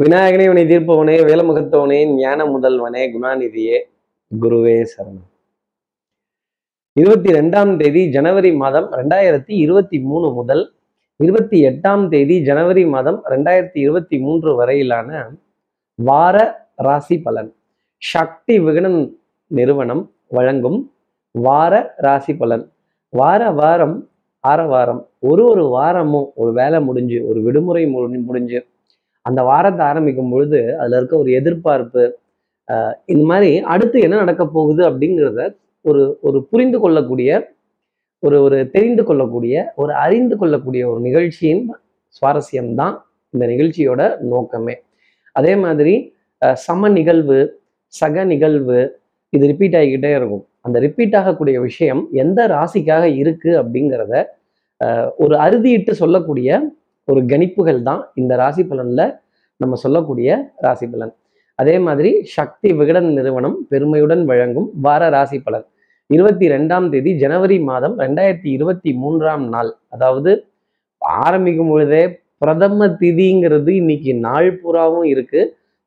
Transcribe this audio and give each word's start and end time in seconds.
விநாயகனே 0.00 0.44
வினை 0.48 0.62
தீர்ப்பவனே 0.64 1.14
வேலமுகத்தவனே 1.22 2.14
ஞான 2.16 2.44
முதல்வனே 2.44 3.02
குணாநிதியே 3.12 3.78
குருவே 4.42 4.84
சரணம். 4.92 5.26
இருபத்தி 6.92 7.32
ரெண்டாம் 7.32 7.76
தேதி 7.76 8.10
ஜனவரி 8.10 8.54
மாதம் 8.54 8.92
ரெண்டாயிரத்தி 8.92 9.52
இருபத்தி 9.64 10.00
மூணு 10.00 10.32
முதல் 10.32 10.74
இருபத்தி 11.16 11.66
எட்டாம் 11.68 12.08
தேதி 12.08 12.42
ஜனவரி 12.42 12.86
மாதம் 12.86 13.22
ரெண்டாயிரத்தி 13.24 13.78
இருபத்தி 13.78 14.18
மூன்று 14.18 14.56
வரையிலான 14.56 15.28
வார 15.94 16.66
ராசி 16.76 17.18
பலன். 17.18 17.54
சக்தி 17.96 18.58
விகடன் 18.58 19.18
நிறுவனம் 19.46 20.12
வழங்கும் 20.28 20.92
வார 21.30 21.94
ராசி 21.96 22.36
பலன். 22.36 22.72
வார 23.08 23.50
வாரம் 23.50 24.08
ஆர 24.40 24.66
வாரம் 24.66 25.08
ஒரு 25.18 25.44
ஒரு 25.44 25.64
வாரமும் 25.68 26.32
ஒரு 26.34 26.52
வேலை 26.52 26.80
முடிஞ்சு 26.80 27.28
ஒரு 27.28 27.42
விடுமுறை 27.42 27.86
முடிஞ்சு 27.86 28.70
அந்த 29.26 29.40
வாரத்தை 29.50 29.82
ஆரம்பிக்கும் 29.90 30.32
பொழுது 30.32 30.60
அதில் 30.80 30.98
இருக்க 30.98 31.14
ஒரு 31.22 31.30
எதிர்பார்ப்பு 31.40 32.04
இந்த 33.12 33.24
மாதிரி 33.30 33.50
அடுத்து 33.72 33.96
என்ன 34.06 34.18
நடக்க 34.22 34.42
போகுது 34.56 34.82
அப்படிங்கிறத 34.90 35.40
ஒரு 35.84 36.02
ஒரு 36.28 36.38
புரிந்து 36.50 36.78
கொள்ளக்கூடிய 36.80 37.30
ஒரு 38.22 38.36
ஒரு 38.46 38.58
தெரிந்து 38.74 39.02
கொள்ளக்கூடிய 39.04 39.54
ஒரு 39.82 39.92
அறிந்து 40.04 40.34
கொள்ளக்கூடிய 40.40 40.82
ஒரு 40.90 41.00
நிகழ்ச்சியின் 41.06 41.62
சுவாரஸ்யம்தான் 42.16 42.94
இந்த 43.34 43.44
நிகழ்ச்சியோட 43.52 44.02
நோக்கமே. 44.32 44.74
அதே 45.36 45.52
மாதிரி 45.64 45.94
சம 46.66 46.88
நிகழ்வு 46.98 47.38
சக 47.94 48.24
நிகழ்வு 48.32 48.78
இது 49.32 49.44
ரிப்பீட் 49.50 49.76
ஆகிக்கிட்டே 49.78 50.10
இருக்கும். 50.18 50.44
அந்த 50.66 50.76
ரிப்பீட் 50.86 51.16
ஆகக்கூடிய 51.20 51.56
விஷயம் 51.68 52.02
எந்த 52.22 52.40
ராசிக்காக 52.54 53.04
இருக்கு 53.22 53.50
அப்படிங்கிறத 53.60 54.14
ஒரு 55.24 55.34
அறுதியிட்டு 55.44 55.92
சொல்லக்கூடிய 56.02 56.48
ஒரு 57.08 57.20
கணிப்புகள் 57.30 57.80
தான் 57.88 58.02
இந்த 58.20 58.32
ராசி 58.42 58.62
பலன்ல 58.70 59.02
நம்ம 59.60 59.76
சொல்லக்கூடிய 59.84 60.28
ராசி 60.64 60.86
பலன். 60.92 61.12
அதே 61.58 61.74
மாதிரி 61.86 62.10
சக்தி 62.36 62.68
விகடன் 62.78 63.08
நிறுவனம் 63.18 63.56
பெருமையுடன் 63.70 64.22
வழங்கும் 64.30 64.68
வார 64.86 65.08
ராசி 65.16 65.38
பலன். 65.46 65.66
இருபத்தி 66.10 66.46
ரெண்டாம் 66.54 66.86
தேதி 66.92 67.10
ஜனவரி 67.22 67.56
மாதம் 67.68 67.94
ரெண்டாயிரத்தி 68.04 68.48
இருபத்தி 68.56 68.90
மூன்றாம் 69.02 69.44
நாள். 69.54 69.70
அதாவது 69.94 70.30
ஆரம்பிக்கும் 71.24 71.70
பொழுதே 71.72 72.02
பிரதம 72.42 72.86
திதிங்கிறது 73.00 73.70
இன்னைக்கு 73.80 74.12
நாள் 74.26 74.48
பூராவும் 74.62 75.06
இருக்கு. 75.12 75.40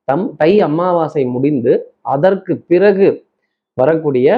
தம் 0.08 0.26
தை 0.40 0.52
அமாவாசை 0.68 1.24
முடிந்து 1.36 1.74
அதற்கு 2.14 2.54
பிறகு 2.72 3.08
வரக்கூடிய 3.74 4.38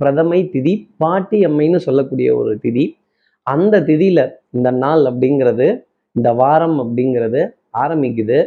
பிரதமை 0.00 0.40
திதி 0.54 0.74
பாட்டி 1.02 1.38
அம்மைன்னு 1.48 1.80
சொல்லக்கூடிய 1.86 2.28
ஒரு 2.40 2.52
திதி. 2.64 2.84
அந்த 3.46 3.80
திதியில 3.88 4.20
இந்த 4.56 4.68
நாள் 4.82 5.02
அப்படிங்கிறது 5.10 5.66
இந்த 6.16 6.28
வாரம் 6.40 6.76
அப்படிங்கிறது 6.82 7.40
ஆரம்பிக்குது. 7.82 8.38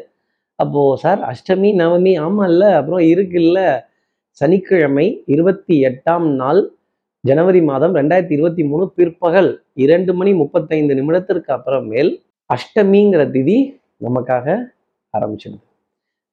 அப்போ 0.60 0.82
சார் 1.04 1.22
அஷ்டமி 1.32 1.70
நவமி 1.82 2.14
ஆமா 2.26 2.44
இல்ல 2.52 2.64
அப்புறம் 2.80 3.04
இருக்குல்ல. 3.14 3.60
சனிக்கிழமை 4.42 5.06
இருபத்தி 5.34 5.76
எட்டாம் 5.90 6.28
நாள் 6.36 6.62
ஜனவரி 7.24 7.62
மாதம் 7.62 7.94
ரெண்டாயிரத்தி 7.96 8.36
இருபத்தி 8.38 8.64
மூணு 8.64 8.86
பிற்பகல் 8.98 9.50
இரண்டு 9.86 10.12
மணி 10.14 10.32
முப்பத்தைந்து 10.42 10.94
நிமிடத்திற்கு 11.00 11.52
அப்புறமேல் 11.58 12.12
அஷ்டமிங்கிற 12.50 13.22
திதி 13.36 13.58
நமக்காக 13.98 14.46
ஆரம்பிச்சிடுது 15.14 15.64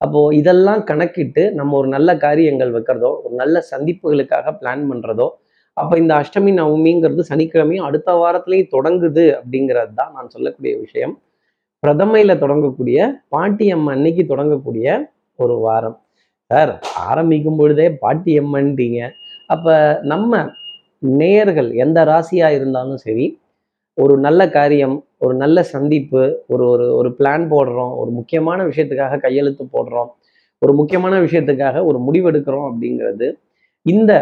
அப்போ 0.01 0.21
இதெல்லாம் 0.41 0.83
கணக்கிட்டு 0.85 1.43
நம்ம 1.55 1.77
ஒரு 1.77 1.89
நல்ல 1.89 2.11
காரியங்கள் 2.17 2.73
வைக்கிறதோ 2.77 3.11
ஒரு 3.25 3.35
நல்ல 3.35 3.57
சந்திப்புகளுக்காக 3.71 4.55
பிளான் 4.61 4.85
பண்றதோ 4.91 5.27
அப்போ 5.77 5.95
இந்த 6.03 6.13
அஷ்டமி 6.21 6.53
நவமிங்கிறது 6.61 7.23
சனிக்கிழமையும் 7.31 7.87
அடுத்த 7.89 8.11
வாரத்திலையும் 8.23 8.73
தொடங்குது 8.75 9.25
அப்படிங்கிறது 9.39 9.93
தான் 10.01 10.13
நான் 10.17 10.33
சொல்லக்கூடிய 10.35 10.73
விஷயம். 10.85 11.15
பிரதமையில் 11.83 12.41
தொடங்கக்கூடிய 12.43 12.99
பாட்டியம்மன் 13.35 13.95
அன்னைக்கு 13.97 14.25
தொடங்கக்கூடிய 14.33 14.87
ஒரு 15.39 15.55
வாரம். 15.67 15.97
சார் 16.51 16.73
ஆரம்பிக்கும் 17.11 17.59
பொழுதே 17.61 17.87
பாட்டியம்மன்றீங்க. 18.05 19.01
அப்போ 19.49 19.75
நம்ம 20.13 20.43
நேயர்கள் 21.03 21.71
எந்த 21.85 22.01
ராசியாக 22.05 22.57
இருந்தாலும் 22.59 23.01
சரி 23.07 23.25
ஒரு 23.99 24.15
நல்ல 24.19 24.43
காரியம் 24.49 24.97
ஒரு 25.19 25.35
நல்ல 25.35 25.59
சந்திப்பு 25.73 26.23
ஒரு 26.53 26.65
ஒரு 26.73 26.87
ஒரு 26.99 27.09
பிளான் 27.19 27.45
போடுறோம் 27.55 27.93
ஒரு 27.97 28.11
முக்கியமான 28.11 28.59
விஷயத்துக்காக 28.71 29.19
கையெழுத்து 29.25 29.65
போடுறோம் 29.75 30.11
ஒரு 30.63 30.73
முக்கியமான 30.81 31.15
விஷயத்துக்காக 31.21 31.79
ஒரு 31.85 31.99
முடிவெடுக்கிறோம் 32.07 32.67
அப்படிங்கிறது 32.71 33.29
இந்த 33.87 34.13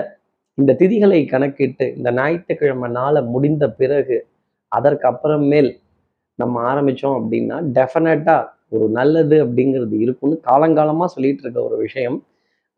இந்த 0.58 0.72
திதிகளை 0.72 1.20
கணக்கிட்டு 1.26 1.86
இந்த 1.96 2.08
ஞாயிற்றுக்கிழமை 2.12 2.88
நாளை 2.90 3.20
முடிந்த 3.24 3.64
பிறகு 3.70 4.16
அதற்கப்புறமேல் 4.72 5.70
நம்ம 6.38 6.62
ஆரம்பிச்சோம் 6.70 7.16
அப்படின்னா 7.18 7.56
டெஃபினட்டாக 7.76 8.48
ஒரு 8.68 8.86
நல்லது 8.88 9.36
அப்படிங்கிறது 9.44 9.96
இருக்கும்னு 9.98 10.36
காலங்காலமாக 10.50 11.08
சொல்லிட்டு 11.14 11.42
இருக்க 11.42 11.58
ஒரு 11.62 11.76
விஷயம். 11.76 12.18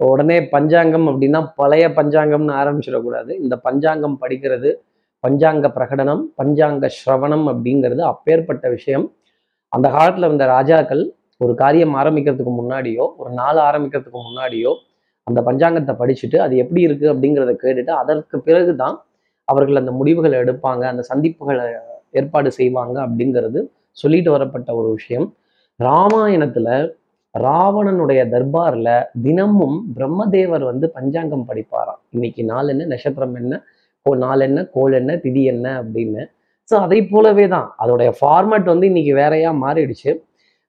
உடனே 0.01 0.37
பஞ்சாங்கம் 0.49 1.07
அப்படின்னா 1.11 1.41
பழைய 1.55 1.85
பஞ்சாங்கம்னு 1.89 2.55
ஆரம்பிச்சிடக்கூடாது. 2.61 3.33
இந்த 3.45 3.55
பஞ்சாங்கம் 3.57 4.17
படிக்கிறது 4.21 4.71
பஞ்சாங்க 5.25 5.67
பிரகடனம் 5.77 6.23
பஞ்சாங்க 6.41 6.89
ஸ்ரவணம் 6.99 7.47
அப்படிங்கிறது 7.53 8.03
அப்பேற்பட்ட 8.13 8.65
விஷயம். 8.69 9.07
அந்த 9.73 9.87
காலத்தில் 9.91 10.27
இருந்த 10.29 10.47
ராஜாக்கள் 10.47 11.03
ஒரு 11.41 11.53
காரியம் 11.55 11.95
ஆரம்பிக்கிறதுக்கு 11.97 12.55
முன்னாடியோ 12.61 13.05
ஒரு 13.17 13.31
நாள் 13.33 13.61
ஆரம்பிக்கிறதுக்கு 13.69 14.21
முன்னாடியோ 14.29 14.73
அந்த 15.27 15.41
பஞ்சாங்கத்தை 15.49 15.95
படிச்சுட்டு 16.01 16.37
அது 16.45 16.55
எப்படி 16.57 16.81
இருக்கு 16.83 17.07
அப்படிங்கிறத 17.13 17.53
கேட்டுட்டு 17.63 17.93
அதற்கு 18.03 18.37
பிறகுதான் 18.49 18.97
அவர்கள் 19.49 19.81
அந்த 19.83 19.93
முடிவுகளை 19.93 20.37
எடுப்பாங்க 20.39 20.83
அந்த 20.93 21.03
சந்திப்புகளை 21.11 21.67
ஏற்பாடு 22.21 22.49
செய்வாங்க 22.59 22.97
அப்படிங்கிறது 23.07 23.61
சொல்லிட்டு 23.93 24.31
வரப்பட்ட 24.31 24.71
ஒரு 24.75 24.89
விஷயம். 24.93 25.27
ராமாயணத்துல 25.81 26.69
ராவணனுடைய 27.35 28.21
தர்பார்ல 28.35 28.89
தினமும் 29.23 29.77
பிரம்மதேவர் 29.97 30.65
வந்து 30.71 30.87
பஞ்சாங்கம் 30.91 31.47
படிப்பாராம். 31.49 32.01
இன்னைக்கு 32.11 32.43
நாள் 32.45 32.69
என்ன? 32.69 32.87
நட்சத்திரம் 32.87 33.35
என்ன? 33.35 33.55
கோ 34.07 34.13
நாள் 34.17 34.41
என்ன? 34.41 34.61
கோள் 34.75 34.93
என்ன? 34.93 35.13
திதி 35.25 35.43
என்ன? 35.45 35.67
அப்படின்னு. 35.83 36.23
ஸோ 36.71 36.75
அதை 36.87 36.99
போலவே 37.13 37.49
தான் 37.49 37.69
அதோடைய 37.79 38.11
ஃபார்மேட் 38.19 38.69
வந்து 38.73 38.87
இன்னைக்கு 38.87 39.15
வேறையா 39.15 39.51
மாறிடுச்சு. 39.65 40.11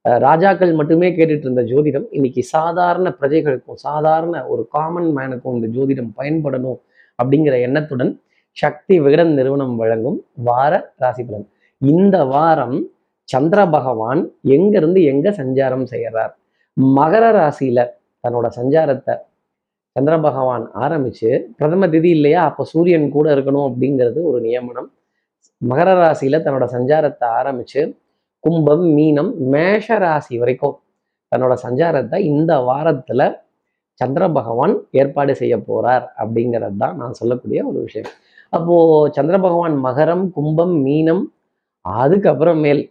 ராஜாக்கள் 0.05 0.71
மட்டுமே 0.73 1.07
கேட்டுட்டு 1.09 1.45
இருந்த 1.47 1.63
ஜோதிடம் 1.63 2.07
இன்னைக்கு 2.11 2.41
சாதாரண 2.43 3.07
பிரஜைகளுக்கும் 3.19 3.79
சாதாரண 3.83 4.35
ஒரு 4.47 4.63
காமன் 4.69 5.09
மேனுக்கும் 5.17 5.55
இந்த 5.55 5.67
ஜோதிடம் 5.75 6.09
பயன்படணும் 6.17 6.79
அப்படிங்கிற 7.19 7.55
எண்ணத்துடன் 7.61 8.11
சக்தி 8.57 8.95
விகடன் 8.99 9.31
நிறுவனம் 9.33 9.75
வழங்கும் 9.75 10.17
வார 10.43 10.73
ராசி 10.97 11.23
பலன். 11.23 11.45
இந்த 11.81 12.17
வாரம் 12.25 12.77
சந்திர 13.29 13.59
பகவான் 13.67 14.21
எங்கிருந்து 14.55 14.99
எங்க 15.03 15.27
சஞ்சாரம் 15.31 15.85
செய்கிறார் 15.85 16.33
மகர 16.97 17.25
ராசியில 17.37 17.79
தன்னோட 18.23 18.47
சஞ்சாரத்தை 18.59 19.15
சந்திர 19.95 20.15
பகவான் 20.19 20.63
ஆரம்பிச்சு 20.83 21.29
பிரதம 21.57 21.87
திதி 21.87 22.09
இல்லையா 22.17 22.41
அப்போ 22.49 22.63
சூரியன் 22.73 23.09
கூட 23.15 23.27
இருக்கணும் 23.35 23.67
அப்படிங்கிறது 23.69 24.19
ஒரு 24.23 24.39
நியமனம். 24.41 24.89
மகர 25.61 25.89
ராசியில 26.01 26.39
தன்னோட 26.45 26.65
சஞ்சாரத்தை 26.75 27.27
ஆரம்பிச்சு 27.39 27.81
கும்பம் 28.43 28.85
மீனம் 28.97 29.31
மேஷ 29.53 29.97
ராசி 30.03 30.35
வரைக்கும் 30.41 30.75
தன்னோட 31.31 31.53
சஞ்சாரத்தை 31.65 32.17
இந்த 32.31 32.53
வாரத்துல 32.69 33.21
சந்திர 34.01 34.23
பகவான் 34.37 34.73
ஏற்பாடு 35.01 35.33
செய்ய 35.41 35.55
போறார் 35.69 36.05
அப்படிங்கிறது 36.21 36.77
தான் 36.83 36.95
நான் 37.01 37.17
சொல்லக்கூடிய 37.19 37.59
ஒரு 37.69 37.79
விஷயம். 37.87 38.09
அப்போ 38.53 38.75
சந்திர 39.17 39.35
பகவான் 39.45 39.75
மகரம் 39.85 40.25
கும்பம் 40.37 40.75
மீனம் 40.87 41.23
அதுக்கப்புறமேல் 41.85 42.83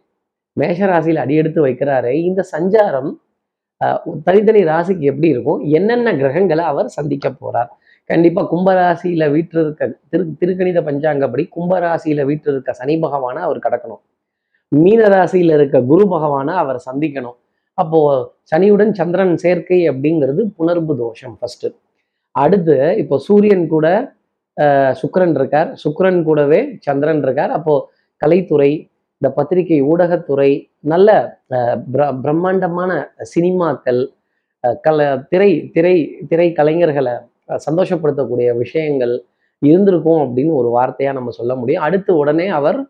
மேஷ 0.56 0.78
ராசியில் 0.92 1.22
அடியெடுத்து 1.24 1.60
வைக்கிறாரு 1.66 2.12
இந்த 2.28 2.40
சஞ்சாரம் 2.54 3.10
தனித்தனி 4.26 4.62
ராசிக்கு 4.70 5.04
எப்படி 5.12 5.28
இருக்கும்? 5.34 5.60
என்னென்ன 5.78 6.08
கிரகங்களை 6.20 6.64
அவர் 6.72 6.88
சந்திக்க 6.96 7.28
போறார்? 7.42 7.70
கண்டிப்பா 8.10 8.42
கும்பராசியில 8.52 9.24
வீற்று 9.34 9.58
இருக்க 9.64 9.82
திரு 10.10 10.24
திருக்கணித 10.40 10.80
பஞ்சாங்கப்படி 10.88 11.44
கும்பராசியில் 11.56 12.26
வீற்று 12.30 12.50
இருக்க 12.54 12.72
சனி 12.80 12.94
பகவானை 13.04 13.40
அவர் 13.48 13.64
கடக்கணும். 13.66 14.02
மீனராசியில் 14.76 15.54
இருக்க 15.54 15.80
குரு 15.80 16.08
பகவானை 16.08 16.54
அவர் 16.54 16.82
சந்திக்கணும். 16.90 17.34
அப்போ 17.74 18.32
சனியுடன் 18.54 18.92
சந்திரன் 18.92 19.36
சேர்க்கை 19.36 19.90
அப்படிங்கிறது 19.90 20.52
புணர்வு 20.58 20.96
தோஷம் 20.96 21.36
ஃபர்ஸ்ட் 21.38 21.66
அடுத்து 22.30 22.96
இப்போ 22.96 23.18
சூரியன் 23.18 23.68
கூட 23.68 24.12
சுக்கரன் 24.62 25.34
இருக்கார். 25.34 25.80
சுக்கரன் 25.84 26.22
கூடவே 26.22 26.76
சந்திரன் 26.80 27.22
இருக்கார். 27.22 27.50
அப்போ 27.50 27.90
கலைத்துறை 28.26 28.90
இந்த 29.18 29.34
பத்திரிகை 29.34 29.82
ஊடகத்துறை 29.82 30.70
நல்ல 30.80 31.40
பிர- 31.50 32.20
பிரம்மாண்டமான 32.20 33.14
சினிமாக்கள் 33.34 34.08
கல 34.88 35.28
திரை 35.28 35.70
திரை 35.70 36.18
திரை 36.28 36.52
கலைஞர்களை 36.52 37.18
சந்தோஷப்படுத்தக்கூடிய 37.70 38.56
விஷயங்கள் 38.56 39.22
இருந்திருக்கும் 39.58 40.36
அப்படின்னு 40.36 40.52
ஒரு 40.52 40.80
வார்த்தையாக 40.80 41.12
நம்ம 41.12 41.30
சொல்ல 41.30 41.54
முடியும். 41.54 41.82
அடுத்து 41.82 42.16
உடனே 42.16 42.48
அவர் 42.48 42.86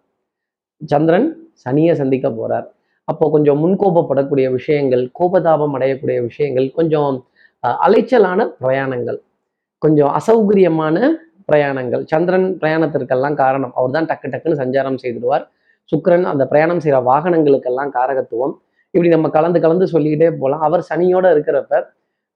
சந்திரன் 0.85 1.42
சனியை 1.67 1.95
சந்திக்க 1.95 2.29
போறார். 2.33 2.67
அப்போ 3.09 3.25
கொஞ்சம் 3.31 3.61
முன்கோபப்படக்கூடிய 3.63 4.47
விஷயங்கள் 4.53 5.03
கோபதாபம் 5.19 5.75
அடையக்கூடிய 5.77 6.19
விஷயங்கள் 6.23 6.69
கொஞ்சம் 6.73 7.15
அலைச்சலான 7.85 8.41
பிரயாணங்கள் 8.63 9.19
கொஞ்சம் 9.83 10.11
அசௌகரியமான 10.19 10.97
பிரயாணங்கள். 11.49 12.03
சந்திரன் 12.11 12.49
பிரயாணத்திற்கெல்லாம் 12.61 13.37
காரணம். 13.37 13.73
அவர் 13.79 13.95
தான் 13.97 14.09
டக்கு 14.11 14.29
டக்குன்னு 14.33 14.61
சஞ்சாரம் 14.61 15.01
செய்திடுவார். 15.03 15.45
சுக்கிரன் 15.93 16.27
அந்த 16.33 16.45
பிரயாணம் 16.47 16.83
செய்கிற 16.83 16.99
வாகனங்களுக்கெல்லாம் 17.09 17.91
காரகத்துவம். 17.97 18.55
இப்படி 18.95 19.11
நம்ம 19.11 19.29
கலந்து 19.31 19.59
கலந்து 19.61 19.87
சொல்லிக்கிட்டே 19.93 20.29
போகலாம் 20.35 20.65
அவர் 20.67 20.83
சனியோட 20.89 21.27
இருக்கிறப்ப 21.35 21.73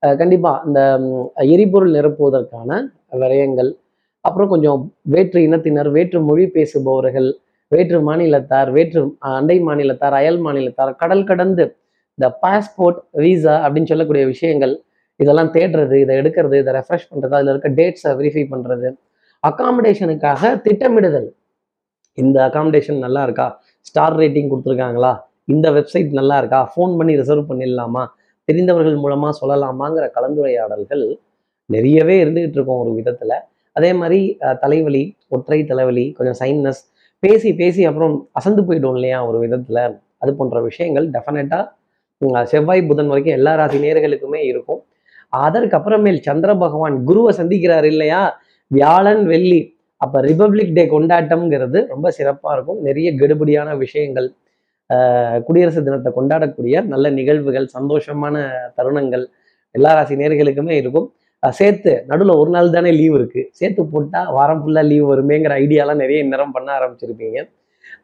அஹ், 0.03 0.15
கண்டிப்பா 0.17 0.51
இந்த 0.67 0.79
எரிபொருள் 1.51 1.93
நிரப்புவதற்கான 1.95 2.71
விரயங்கள் 3.21 3.69
அப்புறம் 4.25 4.49
கொஞ்சம் 4.49 4.79
வேற்று 5.13 5.39
இனத்தினர் 5.45 5.89
வேற்று 5.95 6.19
மொழி 6.27 6.45
பேசுபவர்கள் 6.55 7.29
வேற்று 7.71 7.97
மாநிலத்தார் 8.09 8.69
வேற்று 8.77 9.01
அண்டை 9.37 9.57
மாநிலத்தார் 9.67 10.15
அயல் 10.19 10.41
மாநிலத்தார் 10.45 10.91
கடல் 11.01 11.27
கடந்து 11.29 11.65
இந்த 12.17 12.27
பாஸ்போர்ட் 12.43 12.99
விசா 13.23 13.55
அப்படின்னு 13.65 13.89
சொல்லக்கூடிய 13.91 14.25
விஷயங்கள் 14.33 14.73
இதெல்லாம் 15.19 15.51
தேடுறது 15.55 15.95
இதை 16.03 16.13
எடுக்கிறது 16.21 16.55
இதை 16.61 16.71
ரெஃப்ரெஷ் 16.77 17.09
பண்ணுறது 17.11 17.35
அதில் 17.37 17.51
இருக்க 17.53 17.69
டேட்ஸை 17.79 18.11
வெரிஃபை 18.19 18.43
பண்றது. 18.53 18.87
அகாமடேஷனுக்காக 19.43 20.51
திட்டமிடுதல். 20.65 21.29
இந்த 22.17 22.37
அகாமடேஷன் 22.49 23.03
நல்லா 23.05 23.21
இருக்கா? 23.27 23.47
ஸ்டார் 23.89 24.17
ரேட்டிங் 24.21 24.49
கொடுத்துருக்காங்களா? 24.51 25.13
இந்த 25.53 25.67
வெப்சைட் 25.77 26.11
நல்லா 26.19 26.37
இருக்கா? 26.41 26.61
ஃபோன் 26.73 26.93
பண்ணி 26.99 27.13
ரிசர்வ் 27.21 27.49
பண்ணிடலாமா? 27.51 28.03
தெரிந்தவர்கள் 28.47 29.01
மூலமாக 29.03 29.33
சொல்லலாமாங்கிற 29.41 30.05
கலந்துரையாடல்கள் 30.17 31.05
நிறையவே 31.69 32.15
இருந்துகிட்டு 32.23 32.57
இருக்கும் 32.57 32.81
ஒரு 32.83 32.91
விதத்தில். 32.97 33.37
அதே 33.75 33.91
மாதிரி 34.01 34.19
தலைவலி 34.63 35.03
ஒற்றை 35.35 35.59
தலைவலி 35.71 36.05
கொஞ்சம் 36.17 36.37
சைன்னஸ் 36.41 36.81
பேசி 37.23 37.53
பேசி 37.53 37.85
அப்புறம் 37.85 38.29
அசந்து 38.31 38.61
போயிடும் 38.61 38.95
இல்லையா 38.95 39.19
ஒரு 39.27 39.37
விதத்தில்? 39.39 39.81
அது 40.17 40.35
போன்ற 40.35 40.61
விஷயங்கள் 40.61 41.09
டெஃபினட்டாக 41.09 42.43
செவ்வாய் 42.43 42.81
புதன் 42.85 43.07
வரைக்கும் 43.07 43.35
எல்லா 43.35 43.55
ராசி 43.55 43.77
நேர்களுக்குமே 43.79 44.41
இருக்கும். 44.51 44.81
அதற்கு 45.29 45.77
அப்புறமேல் 45.77 46.19
சந்திர 46.19 46.55
பகவான் 46.55 47.03
குருவை 47.03 47.31
சந்திக்கிறார் 47.37 47.83
இல்லையா? 47.83 48.21
வியாழன் 48.67 49.25
வெள்ளி. 49.25 49.59
அப்போ 50.01 50.21
ரிபப்ளிக் 50.21 50.73
டே 50.73 50.83
கொண்டாட்டம்ங்கிறது 50.85 51.79
ரொம்ப 51.87 52.07
சிறப்பாக 52.11 52.55
இருக்கும். 52.55 52.79
நிறைய 52.81 53.09
கெடுபடியான 53.15 53.77
விஷயங்கள் 53.77 54.27
ஆஹ் 54.89 55.39
குடியரசு 55.43 55.83
தினத்தை 55.83 56.13
கொண்டாடக்கூடிய 56.15 56.83
நல்ல 56.85 57.09
நிகழ்வுகள் 57.09 57.67
சந்தோஷமான 57.79 58.35
தருணங்கள் 58.77 59.25
எல்லா 59.71 59.93
ராசி 59.93 60.15
நேர்களுக்குமே 60.15 60.71
இருக்கும். 60.71 61.07
சேர்த்து 61.43 61.91
நடுவில் 62.09 62.39
ஒரு 62.41 62.51
நாள் 62.55 62.75
தானே 62.75 62.91
லீவ் 62.99 63.15
இருக்குது 63.17 63.49
சேர்த்து 63.59 63.81
போட்டால் 63.93 64.29
வாரம் 64.37 64.61
ஃபுல்லாக 64.61 64.85
லீவ் 64.91 65.05
வருமேங்கிற 65.11 65.53
ஐடியாலாம் 65.63 66.01
நிறைய 66.03 66.19
நேரம் 66.31 66.53
பண்ண 66.55 66.69
ஆரம்பிச்சிருப்பீங்க. 66.77 67.39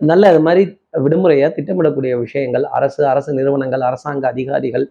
நல்ல 0.09 0.29
அது 0.31 0.41
மாதிரி 0.47 0.63
விடுமுறையை 1.05 1.47
திட்டமிடக்கூடிய 1.55 2.13
விஷயங்கள் 2.25 2.65
அரசு 2.77 3.01
அரசு 3.11 3.31
நிறுவனங்கள் 3.39 3.83
அரசாங்க 3.89 4.23
அதிகாரிகள் 4.33 4.85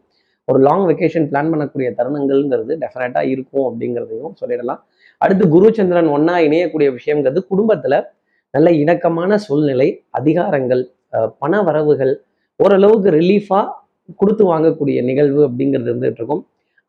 ஒரு 0.48 0.58
லாங் 0.66 0.86
வெக்கேஷன் 0.90 1.28
பிளான் 1.30 1.50
பண்ணக்கூடிய 1.52 1.88
தருணங்கள்ங்கிறது 1.98 2.72
டெஃபினட்டாக 2.82 3.30
இருக்கும் 3.32 3.66
அப்படிங்கிறதையும் 3.68 4.34
சொல்லிடலாம். 4.40 4.80
அடுத்து 5.24 5.44
குரு 5.54 5.68
சந்திரன் 5.78 6.10
ஒன்னா 6.16 6.34
இணையக்கூடிய 6.46 6.88
விஷயங்கிறது 6.98 7.40
குடும்பத்தில் 7.52 7.98
நல்ல 8.54 8.68
இணக்கமான 8.82 9.38
சூழ்நிலை 9.46 9.88
அதிகாரங்கள் 10.18 10.82
பண 11.42 11.62
வரவுகள் 11.68 12.12
ஓரளவுக்கு 12.60 13.10
ரிலீஃபாக 13.18 13.68
கொடுத்து 14.20 14.44
வாங்கக்கூடிய 14.52 14.98
நிகழ்வு 15.10 15.40
அப்படிங்கிறது 15.48 15.88
இருந்துகிட்டு 15.90 16.20
இருக்கும். 16.20 16.42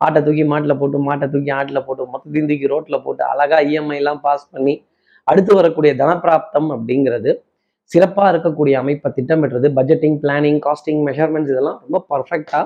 ஆட்டை 0.04 0.20
தூக்கி 0.26 0.44
மாட்டில் 0.52 0.78
போட்டு 0.80 0.98
மாட்டை 1.08 1.26
தூக்கி 1.32 1.50
ஆட்டில் 1.58 1.84
போட்டு 1.86 2.04
மொத்தத்தையும் 2.12 2.48
தூக்கி 2.50 2.66
ரோட்ல 2.72 2.96
போட்டு 3.04 3.22
அழகா 3.32 3.58
இஎம்ஐ 3.70 3.98
எல்லாம் 4.02 4.20
பாஸ் 4.26 4.46
பண்ணி 4.52 4.74
அடுத்து 5.28 5.52
வரக்கூடிய 5.58 5.92
தனப்பிராப்தம் 6.00 6.68
அப்படிங்கிறது 6.76 7.30
சிறப்பாக 7.90 8.28
இருக்கக்கூடிய 8.32 8.74
அமைப்பை 8.82 9.08
திட்டமிடுறது. 9.16 9.68
பட்ஜெட்டிங் 9.78 10.18
பிளானிங் 10.22 10.60
காஸ்டிங் 10.66 11.02
மெஷர்மெண்ட்ஸ் 11.08 11.52
இதெல்லாம் 11.54 11.78
ரொம்ப 11.84 11.98
பர்ஃபெக்டாக 12.10 12.64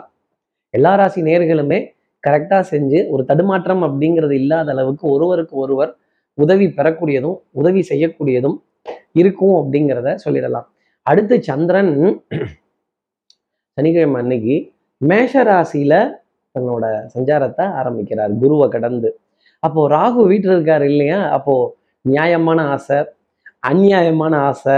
எல்லா 0.75 0.93
ராசி 1.01 1.21
நேர்களுமே 1.29 1.79
கரெக்டாக 2.25 2.63
செஞ்சு 2.71 2.99
ஒரு 3.15 3.23
தடுமாற்றம் 3.25 3.83
அப்படிங்கிறது 3.87 4.35
இல்லாத 4.43 4.71
அளவுக்கு 4.75 5.05
ஒருவருக்கு 5.15 5.55
ஒருவர் 5.65 5.93
உதவி 6.39 6.67
பெறக்கூடியதும் 6.79 7.37
உதவி 7.51 7.81
செய்யக்கூடியதும் 7.91 8.57
இருக்கும் 9.21 9.55
அப்படிங்கிறத 9.61 10.09
சொல்லிடலாம். 10.25 10.67
அடுத்து 11.07 11.37
சந்திரன் 11.43 11.93
சனிக்கிழமை 13.77 14.19
அன்னைக்கு 14.23 14.55
மேஷ 15.01 15.43
ராசியில 15.49 15.95
தன்னோட 16.55 16.85
சஞ்சாரத்தை 17.15 17.65
ஆரம்பிக்கிறார். 17.81 18.33
குருவை 18.43 18.67
கடந்து. 18.75 19.11
அப்போ 19.63 19.81
ராகு 19.97 20.21
வீட்டில் 20.31 20.55
இருக்காரு 20.57 20.85
இல்லையா? 20.93 21.19
அப்போ 21.37 21.55
நியாயமான 22.05 22.61
ஆசை 22.75 22.99
அநியாயமான 23.71 24.35
ஆசை 24.51 24.77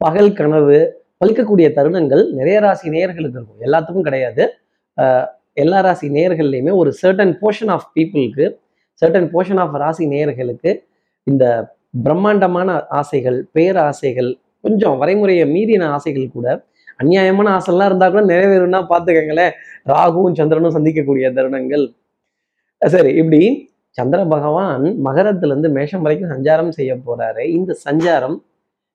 பகல் 0.00 0.36
கனவு 0.38 0.78
பழுக்கக்கூடிய 1.20 1.66
தருணங்கள் 1.78 2.22
நிறைய 2.38 2.56
ராசி 2.64 2.86
நேயர்களுக்கு 2.94 3.38
இருக்கும். 3.38 3.60
எல்லாத்துக்கும் 3.66 4.06
கிடையாது. 4.08 4.44
எல்லா 5.62 5.78
ராசி 5.86 6.06
நேயர்கள்லையுமே 6.16 6.72
ஒரு 6.80 6.90
சர்டன் 7.02 7.32
போர்ஷன் 7.42 7.72
ஆஃப் 7.74 7.88
பீப்புளுக்கு 7.96 8.44
சர்டன் 9.02 9.28
போர்ஷன் 9.34 9.60
ஆஃப் 9.64 9.76
ராசி 9.82 10.04
நேயர்களுக்கு 10.14 10.70
இந்த 11.26 11.44
பிரம்மாண்டமான 12.04 12.70
ஆசைகள் 13.00 13.38
பேராசைகள் 13.56 14.30
கொஞ்சம் 14.64 14.96
வரைமுறையை 15.00 15.44
மீறின 15.54 15.88
ஆசைகள் 15.96 16.34
கூட 16.36 16.48
அநியாயமான 16.98 17.58
ஆசைலாம் 17.58 17.84
இருந்தா 17.84 18.10
கூட 18.10 18.24
நிறைவேறும்னா 18.24 18.80
பார்த்துக்கங்களேன். 18.88 19.50
ராகுவும் 19.86 20.34
சந்திரனும் 20.34 20.74
சந்திக்கக்கூடிய 20.74 21.32
தருணங்கள். 21.32 21.94
சரி 22.80 23.14
இப்படி 23.14 23.70
சந்திர 23.90 24.24
பகவான் 24.24 24.82
மகரத்துல 24.82 25.46
இருந்து 25.46 25.68
மேஷம் 25.68 26.02
வரைக்கும் 26.02 26.30
சஞ்சாரம் 26.30 26.68
செய்ய 26.68 26.96
போறாரு. 26.96 27.48
இந்த 27.48 27.76
சஞ்சாரம் 27.90 28.38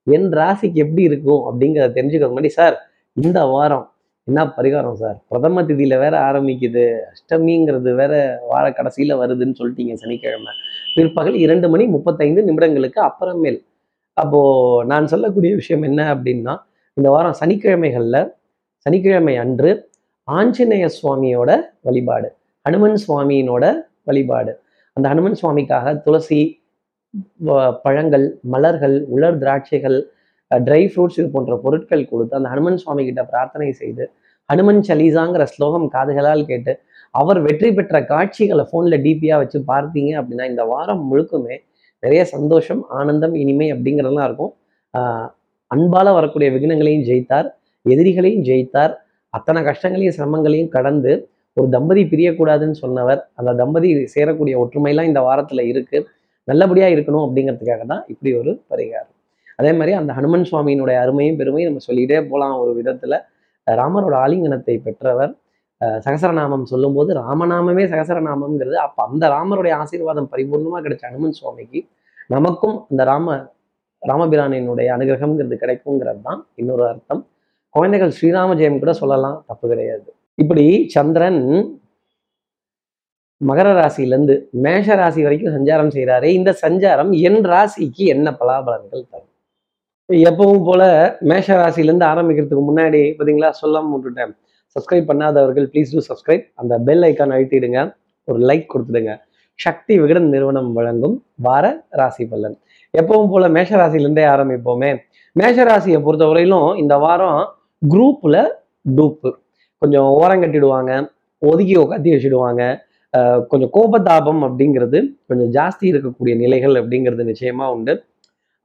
என் 0.03 0.29
ராசிக்கு 0.29 0.73
எப்படி 0.73 1.01
இருக்கும் 1.01 1.41
அப்படிங்கிறத 1.43 1.89
தெரிஞ்சுக்க 1.93 2.27
முன்னாடி 2.33 2.47
சார். 2.47 2.77
இந்த 3.13 3.45
வாரம் 3.45 3.91
என்ன 4.23 4.45
பரிகாரம் 4.45 4.93
சார்? 4.93 5.23
பிரதம 5.27 5.61
திதியில 5.61 5.99
வேற 5.99 6.31
ஆரம்பிக்குது. 6.31 6.95
அஷ்டமிங்கிறது 7.11 7.95
வேற 7.95 8.39
வார 8.49 8.69
கடைசியில 8.69 9.17
வருதுன்னு 9.21 9.55
சொல்லிட்டீங்க 9.59 9.93
சனிக்கிழமை. 9.93 10.53
பிற்பகல் 10.95 11.33
இரண்டு 11.33 11.69
மணி 11.69 11.85
முப்பத்தைந்து 11.85 12.41
நிமிடங்களுக்கு 12.41 12.99
அப்புறமேல். 13.09 13.59
அப்போ 14.13 14.39
நான் 14.85 15.07
சொல்லக்கூடிய 15.07 15.55
விஷயம் 15.55 15.81
என்ன 15.81 16.15
அப்படின்னா 16.15 16.66
இந்த 16.97 17.07
வாரம் 17.09 17.35
சனிக்கிழமைகளில் 17.41 18.21
சனிக்கிழமை 18.85 19.33
அன்று 19.41 19.71
ஆஞ்சநேய 20.27 20.85
சுவாமியோட 20.97 21.49
வழிபாடு 21.81 22.29
ஹனுமன் 22.65 22.97
சுவாமியினோட 23.03 23.65
வழிபாடு. 24.03 24.51
அந்த 24.97 25.05
ஹனுமன் 25.11 25.37
சுவாமிக்காக 25.41 25.93
துளசி 26.05 26.39
பழங்கள் 27.83 28.25
மலர்கள் 28.53 28.95
உலர் 29.07 29.37
திராட்சைகள் 29.37 29.97
ட்ரை 30.51 30.81
ஃப்ரூட்ஸ் 30.87 31.19
இது 31.19 31.27
போன்ற 31.29 31.55
பொருட்கள் 31.57 32.03
கொடுத்து 32.05 32.35
அந்த 32.35 32.49
ஹனுமன் 32.49 32.81
சுவாமி 32.83 33.03
கிட்ட 33.05 33.23
பிரார்த்தனை 33.23 33.69
செய்து 33.71 34.03
ஹனுமன் 34.49 34.81
சலீசாங்கிற 34.89 35.43
ஸ்லோகம் 35.43 35.87
காதுகளால் 35.87 36.45
கேட்டு 36.45 36.73
அவர் 37.13 37.39
வெற்றி 37.41 37.69
பெற்ற 37.71 38.05
காட்சிகளை 38.05 38.63
ஃபோனில் 38.71 39.01
டிபியாக 39.05 39.41
வச்சு 39.43 39.59
பார்த்தீங்க 39.71 40.11
அப்படின்னா 40.19 40.45
இந்த 40.49 40.63
வாரம் 40.65 41.03
முழுக்குமே 41.11 41.55
நிறைய 42.03 42.21
சந்தோஷம் 42.35 42.81
ஆனந்தம் 42.89 43.35
இனிமை 43.35 43.67
அப்படிங்கிறதெல்லாம் 43.73 44.27
இருக்கும். 44.29 44.53
ஆஹ் 44.93 45.27
அன்பால 45.71 46.13
வரக்கூடிய 46.13 46.51
விக்னங்களையும் 46.51 47.05
ஜெயித்தார் 47.05 47.47
எதிரிகளையும் 47.85 48.43
ஜெயித்தார் 48.43 48.93
அத்தனை 49.29 49.63
கஷ்டங்களையும் 49.63 50.15
சிரமங்களையும் 50.17 50.67
கடந்து 50.67 51.29
ஒரு 51.53 51.69
தம்பதி 51.69 52.03
பிரியக்கூடாதுன்னு 52.03 52.71
சொன்னவர் 52.71 53.21
அந்த 53.33 53.53
தம்பதி 53.53 53.89
சேரக்கூடிய 54.15 54.55
ஒற்றுமைலாம் 54.63 55.03
இந்த 55.03 55.21
வாரத்துல 55.21 55.61
இருக்கு. 55.61 56.07
நல்லபடியா 56.43 56.87
இருக்கணும் 56.87 57.23
அப்படிங்கிறதுக்காக 57.25 57.85
தான் 57.85 58.03
இப்படி 58.07 58.33
ஒரு 58.33 58.63
பரிகாரம். 58.69 59.13
அதே 59.55 59.71
மாதிரி 59.73 59.93
அந்த 59.93 60.13
ஹனுமன் 60.13 60.45
சுவாமியினுடைய 60.51 60.97
அருமையும் 60.99 61.35
பெருமையும் 61.35 61.69
நம்ம 61.69 61.83
சொல்லிட்டே 61.87 62.19
போகலாம் 62.27 62.59
ஒரு 62.59 62.71
விதத்துல. 62.81 63.15
ராமரோட 63.67 64.15
ஆலிங்கனத்தை 64.15 64.75
பெற்றவர். 64.77 65.35
அஹ் 65.81 65.99
சகசரநாமம் 66.05 66.63
சொல்லும்போது 66.63 67.13
ராமநாமமே 67.13 67.83
சகசரநாமம்ங்கிறது 67.85 68.73
அப்ப 68.73 69.03
அந்த 69.03 69.29
ராமருடைய 69.29 69.73
ஆசீர்வாதம் 69.73 70.29
பரிபூர்ணமா 70.31 70.79
கிடைச்ச 70.81 71.03
ஹனுமன் 71.09 71.37
சுவாமிக்கு 71.39 71.79
நமக்கும் 72.27 72.85
அந்த 72.89 73.03
ராம 73.03 73.27
ராமபிரானினுடைய 74.09 74.87
அனுகிரகம்ங்கிறது 74.95 75.57
கிடைக்குங்கிறது 75.63 76.21
தான் 76.27 76.41
இன்னொரு 76.61 76.83
அர்த்தம். 76.91 77.21
குழந்தைகள் 77.75 78.13
ஸ்ரீராம 78.17 78.55
ஜெயம் 78.59 78.79
கூட 78.83 78.93
சொல்லலாம் 79.01 79.37
தப்பு 79.49 79.65
கிடையாது. 79.71 80.07
இப்படி 80.43 80.65
சந்திரன் 80.95 81.41
மகர 83.41 83.69
ராசியிலேருந்து 83.77 84.35
மேஷ 84.65 84.95
ராசி 84.95 85.21
வரைக்கும் 85.25 85.55
சஞ்சாரம் 85.55 85.91
செய்கிறாரு 85.95 86.27
இந்த 86.39 86.51
சஞ்சாரம் 86.61 87.11
என் 87.27 87.41
ராசிக்கு 87.53 88.05
என்ன 88.13 88.27
பலாபலன்கள் 88.39 89.03
தரும்? 89.11 89.31
எப்பவும் 90.29 90.63
போல 90.67 90.81
மேஷ 91.31 91.47
ராசியிலேருந்து 91.61 92.07
ஆரம்பிக்கிறதுக்கு 92.11 92.65
முன்னாடி 92.69 93.01
பார்த்தீங்களா 93.17 93.49
சொல்லாம 93.61 93.91
விட்டுட்டேன். 93.93 94.33
சப்ஸ்கிரைப் 94.75 95.09
பண்ணாதவர்கள் 95.11 95.67
ப்ளீஸ் 95.73 95.93
டூ 95.93 96.01
சப்ஸ்கிரைப் 96.09 96.45
அந்த 96.61 96.73
பெல் 96.87 97.05
ஐக்கான் 97.09 97.33
அழுத்திடுங்க. 97.35 97.81
ஒரு 98.27 98.39
லைக் 98.49 98.65
கொடுத்துடுங்க. 98.73 99.13
சக்தி 99.59 99.93
விகடன் 99.99 100.29
நிறுவனம் 100.29 100.71
வழங்கும் 100.73 101.15
வார 101.47 101.65
ராசி 101.99 102.25
பலன். 102.25 102.57
எப்பவும் 102.99 103.31
போல 103.33 103.45
மேஷராசிலேருந்தே 103.55 104.25
ஆரம்பிப்போமே. 104.33 104.91
மேஷ 105.39 105.57
ராசியை 105.69 105.99
பொறுத்தவரையிலும் 106.05 106.69
இந்த 106.81 106.95
வாரம் 107.05 107.39
குரூப்பில் 107.93 108.41
டூப்பு 108.97 109.29
கொஞ்சம் 109.81 110.07
ஓரம் 110.21 110.43
கட்டிடுவாங்க 110.43 110.91
ஒதுக்கி 111.49 111.75
உட்காத்தி 111.83 112.09
வச்சுடுவாங்க. 112.13 112.63
கொஞ்சம் 113.51 113.71
கோபதாபம் 113.75 114.41
அப்படிங்கிறது 114.47 114.99
கொஞ்சம் 115.29 115.51
ஜாஸ்தி 115.57 115.85
இருக்கக்கூடிய 115.91 116.33
நிலைகள் 116.43 116.75
அப்படிங்கிறது 116.81 117.23
நிச்சயமாக 117.31 117.75
உண்டு. 117.75 117.93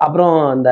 அப்புறம் 0.04 0.36
அந்த 0.54 0.70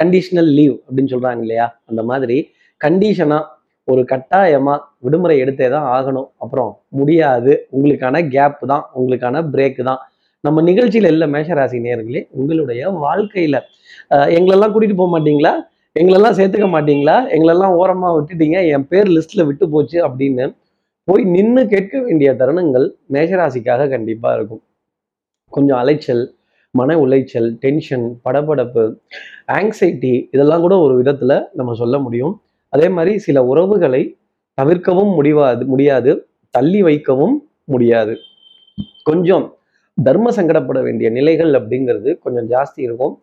கண்டிஷனல் 0.00 0.50
லீவ் 0.58 0.74
அப்படின்னு 0.86 1.12
சொல்கிறாங்க 1.14 1.40
இல்லையா? 1.46 1.66
அந்த 1.90 2.02
மாதிரி 2.10 2.36
கண்டிஷனாக 2.84 3.48
ஒரு 3.92 4.02
கட்டாயமாக 4.12 4.84
விடுமுறை 5.04 5.36
எடுத்தே 5.44 5.68
தான் 5.74 5.86
ஆகணும். 5.96 6.28
அப்புறம் 6.42 6.70
முடியாது. 6.98 7.52
உங்களுக்கான 7.76 8.16
கேப் 8.34 8.60
தான் 8.72 8.84
உங்களுக்கான 8.98 9.42
பிரேக் 9.54 9.80
தான். 9.90 10.00
நம்ம 10.44 10.62
நிகழ்ச்சியில 10.62 11.10
இல்லை 11.14 11.26
மேஷராசி 11.34 11.78
நேர்களே 11.86 12.20
உங்களுடைய 12.30 12.82
வாழ்க்கையில 13.04 13.56
எங்களெல்லாம் 14.36 14.72
கூட்டிட்டு 14.74 14.96
போக 15.00 15.10
மாட்டீங்களா? 15.14 15.52
எங்களெல்லாம் 15.96 16.36
சேர்த்துக்க 16.38 16.66
மாட்டீங்களா? 16.74 17.16
எங்களெல்லாம் 17.36 17.74
ஓரமா 17.80 18.08
விட்டுட்டீங்க 18.16 18.58
என் 18.74 18.86
பேர் 18.88 19.08
லிஸ்ட்ல 19.16 19.44
விட்டு 19.48 19.64
போச்சு 19.68 19.98
அப்படின்னு 20.08 20.44
போய் 21.08 21.24
நின்று 21.34 21.62
கேட்க 21.72 21.94
வேண்டிய 22.06 22.30
தருணங்கள் 22.40 22.86
மேஷராசிக்காக 23.14 23.88
கண்டிப்பாக 23.94 24.36
இருக்கும். 24.38 24.62
கொஞ்சம் 25.52 25.78
அலைச்சல் 25.82 26.24
மன 26.74 26.96
உளைச்சல் 27.04 27.48
டென்ஷன் 27.64 28.06
படபடப்பு 28.24 28.84
ஆங்ஸைட்டி 29.58 30.14
இதெல்லாம் 30.34 30.64
கூட 30.66 30.74
ஒரு 30.78 30.94
விதத்தில் 31.00 31.36
நம்ம 31.58 31.74
சொல்ல 31.74 31.96
முடியும். 31.98 32.34
அதே 32.72 32.88
மாதிரி 32.96 33.12
சில 33.18 33.38
உறவுகளை 33.52 34.02
தவிர்க்கவும் 34.58 35.12
முடியாது 35.18 35.62
முடியாது 35.72 36.10
தள்ளி 36.54 36.80
வைக்கவும் 36.88 37.36
முடியாது. 37.64 38.14
கொஞ்சம் 39.08 39.46
தர்ம 40.06 40.28
சங்கடப்பட 40.36 40.78
வேண்டிய 40.86 41.08
நிலைகள் 41.10 41.52
அப்படிங்கிறது 41.58 42.10
கொஞ்சம் 42.24 42.48
ஜாஸ்தி 42.52 42.80
இருக்கும். 42.88 43.14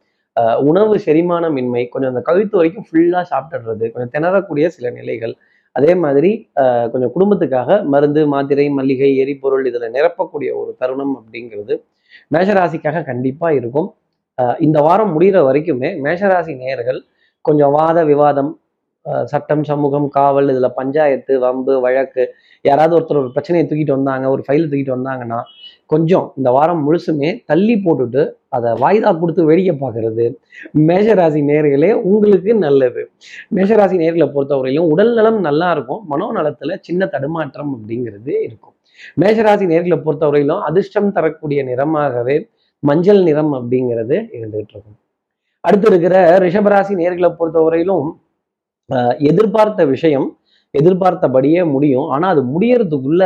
உணவு 0.70 0.96
செரிமானமின்மை 1.06 1.84
கொஞ்சம் 1.94 2.12
அந்த 2.14 2.22
கழுத்து 2.30 2.56
வரைக்கும் 2.60 2.88
ஃபுல்லாக 2.90 3.24
சாப்பிட்டுடுறது 3.32 3.86
கொஞ்சம் 3.94 4.12
திணறக்கூடிய 4.16 4.66
சில 4.76 4.90
நிலைகள். 5.00 5.34
அதே 5.76 5.94
மாதிரி 6.04 6.32
ஆஹ் 6.62 6.88
கொஞ்சம் 6.94 7.14
குடும்பத்துக்காக 7.16 7.70
மருந்து 7.94 8.22
மாத்திரை 8.34 8.66
மல்லிகை 8.70 9.10
எரிபொருள் 9.24 9.66
இதில் 9.70 9.94
நிரப்பக்கூடிய 9.98 10.50
ஒரு 10.62 10.72
தருணம் 10.82 11.16
அப்படிங்கிறது 11.20 11.76
மேஷராசிக்காக 12.36 13.04
கண்டிப்பாக 13.12 13.58
இருக்கும். 13.60 13.90
ஆஹ் 14.38 14.58
இந்த 14.68 14.78
வாரம் 14.88 15.14
முடிகிற 15.16 15.40
வரைக்குமே 15.50 15.90
மேஷராசி 16.06 16.54
நேயர்கள் 16.62 17.00
கொஞ்சம் 17.46 17.74
வாத 17.80 18.00
விவாதம் 18.12 18.52
ஆஹ் 19.06 19.26
சட்டம் 19.32 19.64
சமூகம் 19.64 20.08
காவல் 20.18 20.50
இதில் 20.54 20.76
பஞ்சாயத்து 20.80 21.34
வம்பு 21.40 21.74
வழக்கு 21.86 22.24
யாராவது 22.66 22.94
ஒருத்தர் 22.98 23.22
ஒரு 23.24 23.32
பிரச்சனையை 23.36 23.66
தூக்கிட்டு 23.68 23.98
வந்தாங்க 23.98 24.26
ஒரு 24.30 24.44
ஃபைல் 24.48 24.68
தூக்கிட்டு 24.70 24.96
வந்தாங்கன்னா 24.98 25.40
கொஞ்சம் 25.88 26.34
இந்த 26.38 26.52
வாரம் 26.52 26.82
முழுசுமே 26.86 27.30
தள்ளி 27.46 27.76
போட்டுட்டு 27.76 28.22
அதை 28.56 28.72
வாய்தா 28.72 29.20
கொடுத்து 29.20 29.46
வேடிக்கை 29.46 29.76
பார்க்கறது. 29.82 30.26
மேஷராசி 30.78 31.42
நேர்களே 31.50 31.92
உங்களுக்கு 31.94 32.54
நல்லது. 32.56 33.10
மேஷராசி 33.56 33.96
நேர்களை 34.04 34.28
பொறுத்தவரையிலும் 34.28 34.90
உடல் 34.90 35.14
நலம் 35.14 35.40
நல்லா 35.40 35.72
இருக்கும். 35.72 36.06
மனோநலத்துல 36.12 36.78
சின்ன 36.82 37.06
தடுமாற்றம் 37.06 37.72
அப்படிங்கிறது 37.74 38.34
இருக்கும். 38.42 38.76
மேஷராசி 39.22 39.66
நேர்களை 39.74 39.98
பொறுத்தவரையிலும் 40.06 40.62
அதிர்ஷ்டம் 40.62 41.12
தரக்கூடிய 41.12 41.64
நிறமாகவே 41.64 42.38
மஞ்சள் 42.80 43.24
நிறம் 43.24 43.54
அப்படிங்கிறது 43.54 44.18
இருந்துகிட்டு 44.32 44.74
இருக்கும். 44.74 44.98
அடுத்து 45.60 45.88
இருக்கிற 45.88 46.38
ரிஷபராசி 46.38 46.94
நேர்களை 47.02 47.36
பொறுத்தவரையிலும் 47.40 48.10
ஆஹ் 48.94 49.16
எதிர்பார்த்த 49.20 49.86
விஷயம் 49.86 50.38
எதிர்பார்த்தபடியே 50.72 51.64
முடியும். 51.64 52.08
ஆனா 52.10 52.28
அது 52.30 52.42
முடியறதுக்குள்ள 52.44 53.24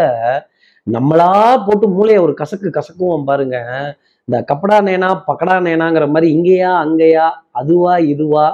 நம்மளா 0.88 1.30
போட்டு 1.66 1.88
மூளையை 1.88 2.20
ஒரு 2.24 2.34
கசக்கு 2.34 2.70
கசக்குவோம் 2.70 3.26
பாருங்க. 3.26 3.58
இந்த 4.28 4.38
கப்படா 4.50 4.78
நேனா 4.88 5.10
பக்கடா 5.28 5.56
நேனாங்கிற 5.68 6.06
மாதிரி 6.10 6.28
இங்கேயா 6.36 6.72
அங்கேயா 6.84 7.26
அதுவா 7.52 7.94
இதுவா 8.14 8.46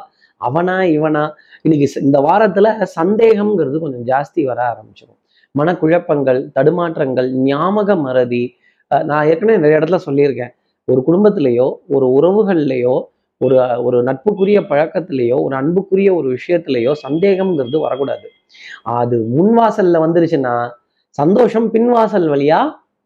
அவனா 0.42 0.76
இவனா 0.98 1.24
இன்னைக்கு 1.66 1.88
இந்த 2.02 2.18
வாரத்துல 2.20 2.68
சந்தேகம்ங்கிறது 3.00 3.78
கொஞ்சம் 3.80 4.06
ஜாஸ்தி 4.12 4.42
வர 4.46 4.60
ஆரம்பிச்சிடும் 4.72 5.20
மனக்குழப்பங்கள் 5.56 6.40
தடுமாற்றங்கள் 6.56 7.30
ஞாபக 7.48 7.96
மறதி 8.06 8.44
நான் 8.92 9.28
ஏற்கனவே 9.28 9.58
நிறைய 9.58 9.80
இடத்துல 9.80 10.00
சொல்லியிருக்கேன். 10.08 10.54
ஒரு 10.88 11.02
குடும்பத்திலேயோ 11.08 11.68
ஒரு 11.96 12.08
உறவுகள்லையோ 12.18 12.96
ஒரு 13.42 13.56
ஒரு 13.88 13.98
நட்புக்குரிய 14.04 14.60
பழக்கத்திலேயோ 14.70 15.38
ஒரு 15.46 15.56
அன்புக்குரிய 15.56 16.10
ஒரு 16.16 16.28
விஷயத்திலேயோ 16.38 16.92
சந்தேகம்ங்கிறது 17.06 17.80
வரக்கூடாது. 17.86 18.28
அது 19.00 19.18
முன்வாசல்ல 19.38 20.02
வந்துருச்சுன்னா 20.06 20.56
சந்தோஷம் 21.12 21.68
பின்வாசல் 21.74 22.28
வழியா 22.34 22.60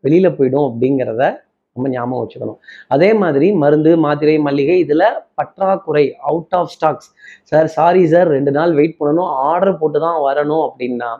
வெளியில 0.03 0.27
போயிடும் 0.38 0.67
அப்படிங்கிறத 0.70 1.24
நம்ம 1.75 1.89
ஞாபகம் 1.89 2.22
வச்சுக்கணும். 2.22 2.58
அதே 2.88 3.10
மாதிரி 3.13 3.48
மருந்து 3.63 3.91
மாத்திரை 4.05 4.38
மல்லிகை 4.48 4.77
இதுல 4.86 5.03
பற்றாக்குறை 5.39 6.05
out 6.29 6.55
of 6.60 6.72
stocks 6.75 7.10
sir 7.51 7.67
sorry 7.77 8.03
sir 8.13 8.27
ரெண்டு 8.27 8.51
நாள் 8.58 8.74
வெயிட் 8.79 9.00
பண்ணணும் 9.00 9.29
ஆர்டர் 9.50 9.79
போட்டு 9.81 10.00
தான் 10.00 10.20
வரணும் 10.27 10.63
அப்படின்னா 10.70 11.12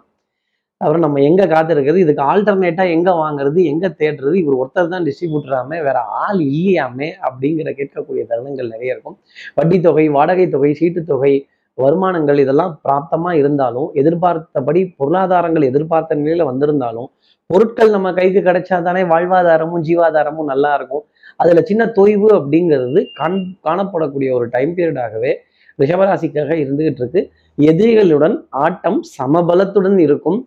அப்புறம் 0.81 1.03
நம்ம 1.05 1.21
எங்க 1.21 1.43
காத்திருக்கிறது? 1.45 2.03
இதுக்கு 2.03 2.23
ஆல்டர்னேட்டா 2.31 2.83
எங்க 2.95 3.09
வாங்குறது? 3.23 3.59
எங்க 3.71 3.88
தேடுறது? 4.00 4.35
இவர் 4.41 4.55
ஒருத்தர் 4.61 4.93
தான் 4.93 5.05
டிஸ்ட்ரிபியூட்டராமே 5.07 5.77
வேற 5.88 5.97
ஆள் 6.21 6.39
இல்லையாமே 6.39 7.09
அப்படிங்கிற 7.27 7.69
கேட்கக்கூடிய 7.79 8.23
தருணங்கள் 8.31 8.71
நிறைய 8.73 8.95
இருக்கும். 8.95 9.17
வட்டி 9.55 9.77
தொகை 9.81 10.05
வாடகை 10.09 10.50
தொகை 10.50 10.73
சீட்டு 10.73 11.03
தொகை 11.03 11.33
வருமானங்கள் 11.77 12.39
இதெல்லாம் 12.43 12.73
பிராப்தமாக 12.85 13.39
இருந்தாலும் 13.41 13.89
எதிர்பார்த்தபடி 14.01 14.81
பொருளாதாரங்கள் 14.99 15.69
எதிர்பார்த்த 15.69 16.17
நிலையில் 16.21 16.49
வந்திருந்தாலும் 16.49 17.09
பொருட்கள் 17.49 17.93
நம்ம 17.95 18.09
கைக்கு 18.17 18.41
கிடைச்சாதானே 18.47 19.01
வாழ்வாதாரமும் 19.11 19.83
ஜீவாதாரமும் 19.87 20.49
நல்லா 20.51 20.71
இருக்கும். 20.79 21.03
அதில் 21.41 21.67
சின்ன 21.69 21.83
தொய்வு 21.97 22.29
அப்படிங்கிறது 22.37 23.01
காண் 23.19 23.37
காணப்படக்கூடிய 23.67 24.29
ஒரு 24.37 24.45
டைம் 24.55 24.73
பீரியடாகவே 24.77 25.31
ரிஷபராசிக்காக 25.79 26.51
இருந்துகிட்டு 26.63 27.01
இருக்கு. 27.03 27.21
எதிரிகளுடன் 27.57 28.35
ஆட்டம் 28.65 28.99
சமபலத்துடன் 29.17 29.97
இருக்கும். 30.07 30.39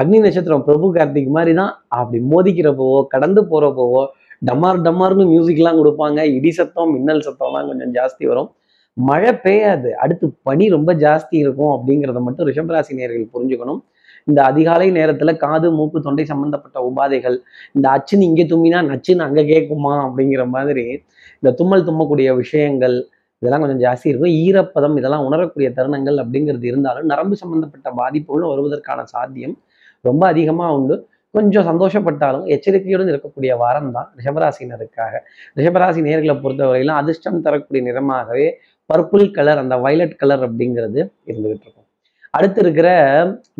அக்னி 0.00 0.18
நட்சத்திரம் 0.24 0.64
பிரபு 0.66 0.86
கார்த்திக் 0.96 1.34
மாதிரி 1.36 1.52
தான் 1.60 1.72
அப்படி 2.00 2.18
மோதிக்கிறப்பவோ 2.32 2.98
கடந்து 3.14 3.40
போகிறப்போவோ 3.50 4.02
டமார் 4.48 4.80
டமார்னு 4.86 5.24
மியூசிக்லாம் 5.32 5.78
கொடுப்பாங்க. 5.80 6.20
இடி 6.36 6.50
சத்தம் 6.58 6.92
மின்னல் 6.94 7.24
சத்தம்லாம் 7.26 7.68
கொஞ்சம் 7.70 7.92
ஜாஸ்தி 7.96 8.24
வரும். 8.30 8.48
மழை 8.96 9.30
பெய்யாது. 9.44 9.90
அடுத்து 10.02 10.26
பனி 10.48 10.64
ரொம்ப 10.76 10.90
ஜாஸ்தி 11.04 11.36
இருக்கும் 11.44 11.72
அப்படிங்கிறத 11.76 12.20
மட்டும் 12.26 12.48
ரிஷபராசி 12.50 12.92
நேர்கள் 13.00 13.32
புரிஞ்சுக்கணும். 13.34 13.80
இந்த 14.30 14.40
அதிகாலை 14.50 14.88
நேரத்துல 14.98 15.30
காது 15.44 15.68
மூக்கு 15.78 15.98
தொண்டை 16.06 16.24
சம்பந்தப்பட்ட 16.32 16.78
உபாதைகள் 16.88 17.36
இந்த 17.76 17.86
அச்சுன்னு 17.94 18.26
இங்கே 18.30 18.44
தும்மினா 18.52 18.80
நச்சுன்னு 18.90 19.26
அங்கே 19.28 19.44
கேட்குமா 19.52 19.94
அப்படிங்கிற 20.06 20.42
மாதிரி 20.56 20.84
இந்த 21.40 21.50
தும்மல் 21.60 21.86
தும்மக்கூடிய 21.88 22.28
விஷயங்கள் 22.42 22.96
இதெல்லாம் 23.42 23.62
கொஞ்சம் 23.62 23.82
ஜாஸ்தி 23.84 24.06
இருக்கும். 24.10 24.34
ஈரப்பதம் 24.44 24.96
இதெல்லாம் 25.00 25.24
உணரக்கூடிய 25.28 25.68
தருணங்கள் 25.78 26.18
அப்படிங்கிறது 26.24 26.66
இருந்தாலும் 26.70 27.08
நரம்பு 27.12 27.36
சம்பந்தப்பட்ட 27.42 27.88
பாதிப்புகளும் 28.00 28.52
வருவதற்கான 28.52 29.00
சாத்தியம் 29.14 29.56
ரொம்ப 30.04 30.22
அதிகமாக 30.32 30.76
உண்டு. 30.76 30.96
கொஞ்சம் 31.34 31.66
சந்தோஷப்பட்டாலும் 31.68 32.46
எச்சரிக்கையுடன் 32.54 33.10
இருக்கக்கூடிய 33.12 33.52
வாரம் 33.62 33.90
தான் 33.96 34.08
ரிஷபராசினருக்காக 34.18 35.14
ரிஷபராசி 35.58 36.00
நேர்களை 36.08 36.34
பொறுத்தவரையிலும் 36.42 36.98
அதிர்ஷ்டம் 37.02 37.44
தரக்கூடிய 37.46 37.82
நிறமாகவே 37.88 38.46
பர்பிள் 38.92 39.26
கலர் 39.38 39.62
அந்த 39.64 39.76
வயலட் 39.84 40.20
கலர் 40.22 40.44
அப்படிங்கிறது 40.48 41.00
இருந்துகிட்டு 41.30 41.64
இருக்கும். 41.66 41.86
அடுத்து 42.34 42.60
இருக்கிற 42.62 42.88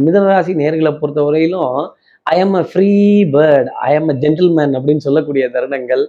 மிதனராசி 0.04 0.52
நேர்களை 0.62 0.92
பொறுத்தவரையிலும் 1.00 1.74
I 2.26 2.36
am 2.38 2.54
a 2.54 2.64
free 2.70 2.90
bird 3.34 3.68
I 3.88 3.90
am 3.94 4.10
a 4.12 4.16
gentleman 4.24 4.74
அப்படின்னு 4.78 5.04
சொல்லக்கூடிய 5.06 5.44
தருணங்கள் 5.56 6.02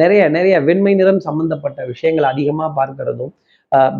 நிறைய 0.00 0.22
நிறைய 0.36 0.54
வெண்மை 0.68 0.92
நிறம் 0.94 1.20
சம்பந்தப்பட்ட 1.20 1.80
விஷயங்கள் 1.92 2.26
அதிகமாக 2.32 2.70
பார்க்கிறதும் 2.78 3.32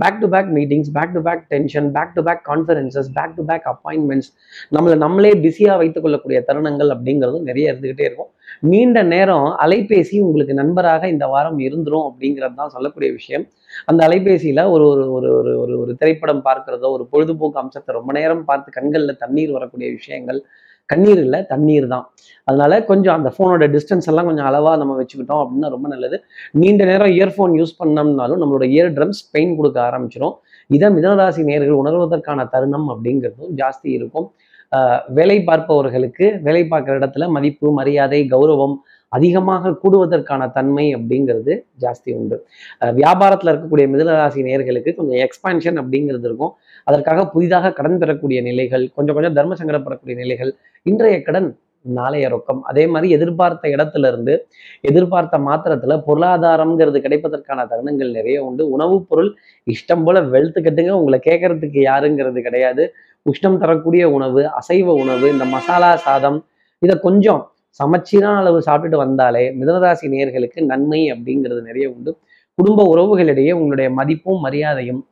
back 0.00 0.18
to 0.22 0.28
back 0.34 0.50
meetings 0.56 0.90
back 0.96 1.14
to 1.14 1.20
back 1.26 1.42
tension 1.52 1.88
back 1.96 2.12
to 2.16 2.22
back 2.22 2.42
conferences 2.50 3.08
back 3.14 3.34
to 3.36 3.44
back 3.50 3.66
appointments 3.72 4.30
நம்மளை 4.74 4.96
நம்மளே 4.96 5.32
பிஸியாக 5.44 5.76
வைத்துக் 5.82 6.04
கொள்ளக்கூடிய 6.04 6.38
தருணங்கள் 6.48 6.92
அப்படிங்கிறது 6.94 7.40
நிறைய 7.48 7.72
இருந்துகிட்டே 7.72 8.04
இருக்கும். 8.08 8.30
நீண்ட 8.72 8.98
நேரம் 9.12 9.46
அலைபேசி 9.64 10.16
உங்களுக்கு 10.20 10.54
நண்பராக 10.54 11.08
இந்த 11.08 11.26
வாரம் 11.26 11.58
இருந்துரும் 11.58 12.06
அப்படிங்கிறது 12.08 12.54
தான் 12.54 12.72
சொல்லக்கூடிய 12.74 13.10
விஷயம். 13.12 13.44
அந்த 13.90 14.00
அலைபேசியில 14.08 14.60
ஒரு 14.70 14.84
ஒரு 14.92 15.04
ஒரு 15.12 15.28
ஒரு 15.38 15.52
ஒரு 15.60 15.74
ஒரு 15.82 15.92
திரைப்படம் 16.00 16.42
பார்க்குறதோ 16.48 16.88
ஒரு 16.96 17.06
பொழுதுபோக்கு 17.12 17.60
அம்சத்தை 17.62 17.92
ரொம்ப 17.94 18.12
நேரம் 18.18 18.44
பார்த்து 18.44 18.76
கண்களில் 18.78 19.20
தண்ணீர் 19.24 19.56
வரக்கூடிய 19.56 19.90
விஷயங்கள் 19.90 20.40
கண்ணீர் 20.86 21.18
இல்லை 21.18 21.46
தண்ணீர் 21.46 21.86
தான். 21.86 22.12
அதனால 22.44 22.84
கொஞ்சம் 22.84 23.16
அந்த 23.16 23.32
ஃபோனோட 23.36 23.66
டிஸ்டன்ஸ் 23.74 24.06
எல்லாம் 24.06 24.24
கொஞ்சம் 24.24 24.44
அளவாக 24.44 24.76
நம்ம 24.76 25.02
வச்சுக்கிட்டோம் 25.02 25.42
அப்படின்னா 25.44 25.68
ரொம்ப 25.68 25.88
நல்லது. 25.88 26.20
நீண்ட 26.52 26.84
நேரம் 26.84 27.10
இயர்ஃபோன் 27.10 27.54
யூஸ் 27.60 27.76
பண்ணோம்னாலும் 27.84 28.42
நம்மளோட 28.42 28.66
இயர் 28.76 28.92
ட்ரம்ஸ் 28.96 29.22
பெயின் 29.30 29.56
கொடுக்க 29.56 29.80
ஆரம்பிச்சிடும் 29.80 30.34
இதை 30.66 30.88
மிதனராசி 30.88 31.42
நேர்கள் 31.50 31.80
உணர்வதற்கான 31.82 32.48
தருணம் 32.48 32.88
அப்படிங்கிறதும் 32.88 33.52
ஜாஸ்தி 33.56 33.90
இருக்கும். 33.98 34.32
ஆஹ் 34.76 35.00
வேலை 35.08 35.44
பார்ப்பவர்களுக்கு 35.44 36.38
வேலை 36.42 36.66
பார்க்குற 36.70 36.94
இடத்துல 37.00 37.28
மதிப்பு 37.28 37.72
மரியாதை 37.72 38.28
கௌரவம் 38.30 38.76
அதிகமாக 39.08 39.70
கூடுவதற்கான 39.70 40.52
தன்மை 40.52 40.94
அப்படிங்கிறது 40.96 41.52
ஜாஸ்தி 41.80 42.14
உண்டு. 42.14 42.46
வியாபாரத்தில் 42.82 43.00
வியாபாரத்துல 43.00 43.52
இருக்கக்கூடிய 43.52 43.86
மிதனராசி 43.94 44.40
நேர்களுக்கு 44.48 44.94
கொஞ்சம் 44.94 45.18
எக்ஸ்பான்ஷன் 45.18 45.80
அப்படிங்கிறது 45.82 46.26
இருக்கும். 46.30 46.54
அதற்காக 46.84 47.26
புதிதாக 47.28 47.72
கடன் 47.72 47.98
பெறக்கூடிய 47.98 48.42
நிலைகள் 48.42 48.90
கொஞ்சம் 48.94 49.14
கொஞ்சம் 49.14 49.32
தர்ம 49.32 49.54
சங்கடப்படக்கூடிய 49.54 50.14
நிலைகள் 50.14 50.54
இன்றைய 50.82 51.22
கடன் 51.22 51.58
நாளைய 51.84 52.26
ரொக்கம். 52.28 52.60
அதே 52.60 52.86
மாதிரி 52.86 53.12
எதிர்பார்த்த 53.12 53.68
இடத்துல 53.68 54.06
இருந்து 54.06 54.46
எதிர்பார்த்த 54.80 55.38
மாத்திரத்துல 55.38 56.02
பொருளாதாரம்ங்கிறது 56.06 56.98
கிடைப்பதற்கான 57.06 57.64
தருணங்கள் 57.70 58.10
நிறைய 58.10 58.44
உண்டு. 58.44 58.70
உணவுப் 58.70 59.06
பொருள் 59.08 59.30
இஷ்டம் 59.66 60.04
போல 60.04 60.20
வெளுத்து 60.20 60.60
கட்டுங்க. 60.60 60.90
உங்களை 60.90 61.20
கேட்கறதுக்கு 61.24 61.80
யாருங்கிறது 61.80 62.40
கிடையாது. 62.40 62.94
உஷ்ணம் 63.26 63.58
தரக்கூடிய 63.58 64.10
உணவு 64.10 64.48
அசைவ 64.48 64.92
உணவு 64.92 65.32
இந்த 65.32 65.44
மசாலா 65.44 65.96
சாதம் 65.96 66.44
இதை 66.78 66.98
கொஞ்சம் 66.98 67.42
சமச்சீரான 67.68 68.36
அளவு 68.36 68.58
சாப்பிட்டுட்டு 68.66 68.96
வந்தாலே 68.96 69.50
மிதனராசி 69.50 70.06
நேர்களுக்கு 70.14 70.64
நன்மை 70.64 71.12
அப்படிங்கிறது 71.12 71.62
நிறைய 71.62 71.90
உண்டு. 71.90 72.18
குடும்ப 72.54 72.80
உறவுகளிடையே 72.94 73.52
உங்களுடைய 73.52 73.90
மதிப்பும் 73.90 74.40
மரியாதையும் 74.40 75.06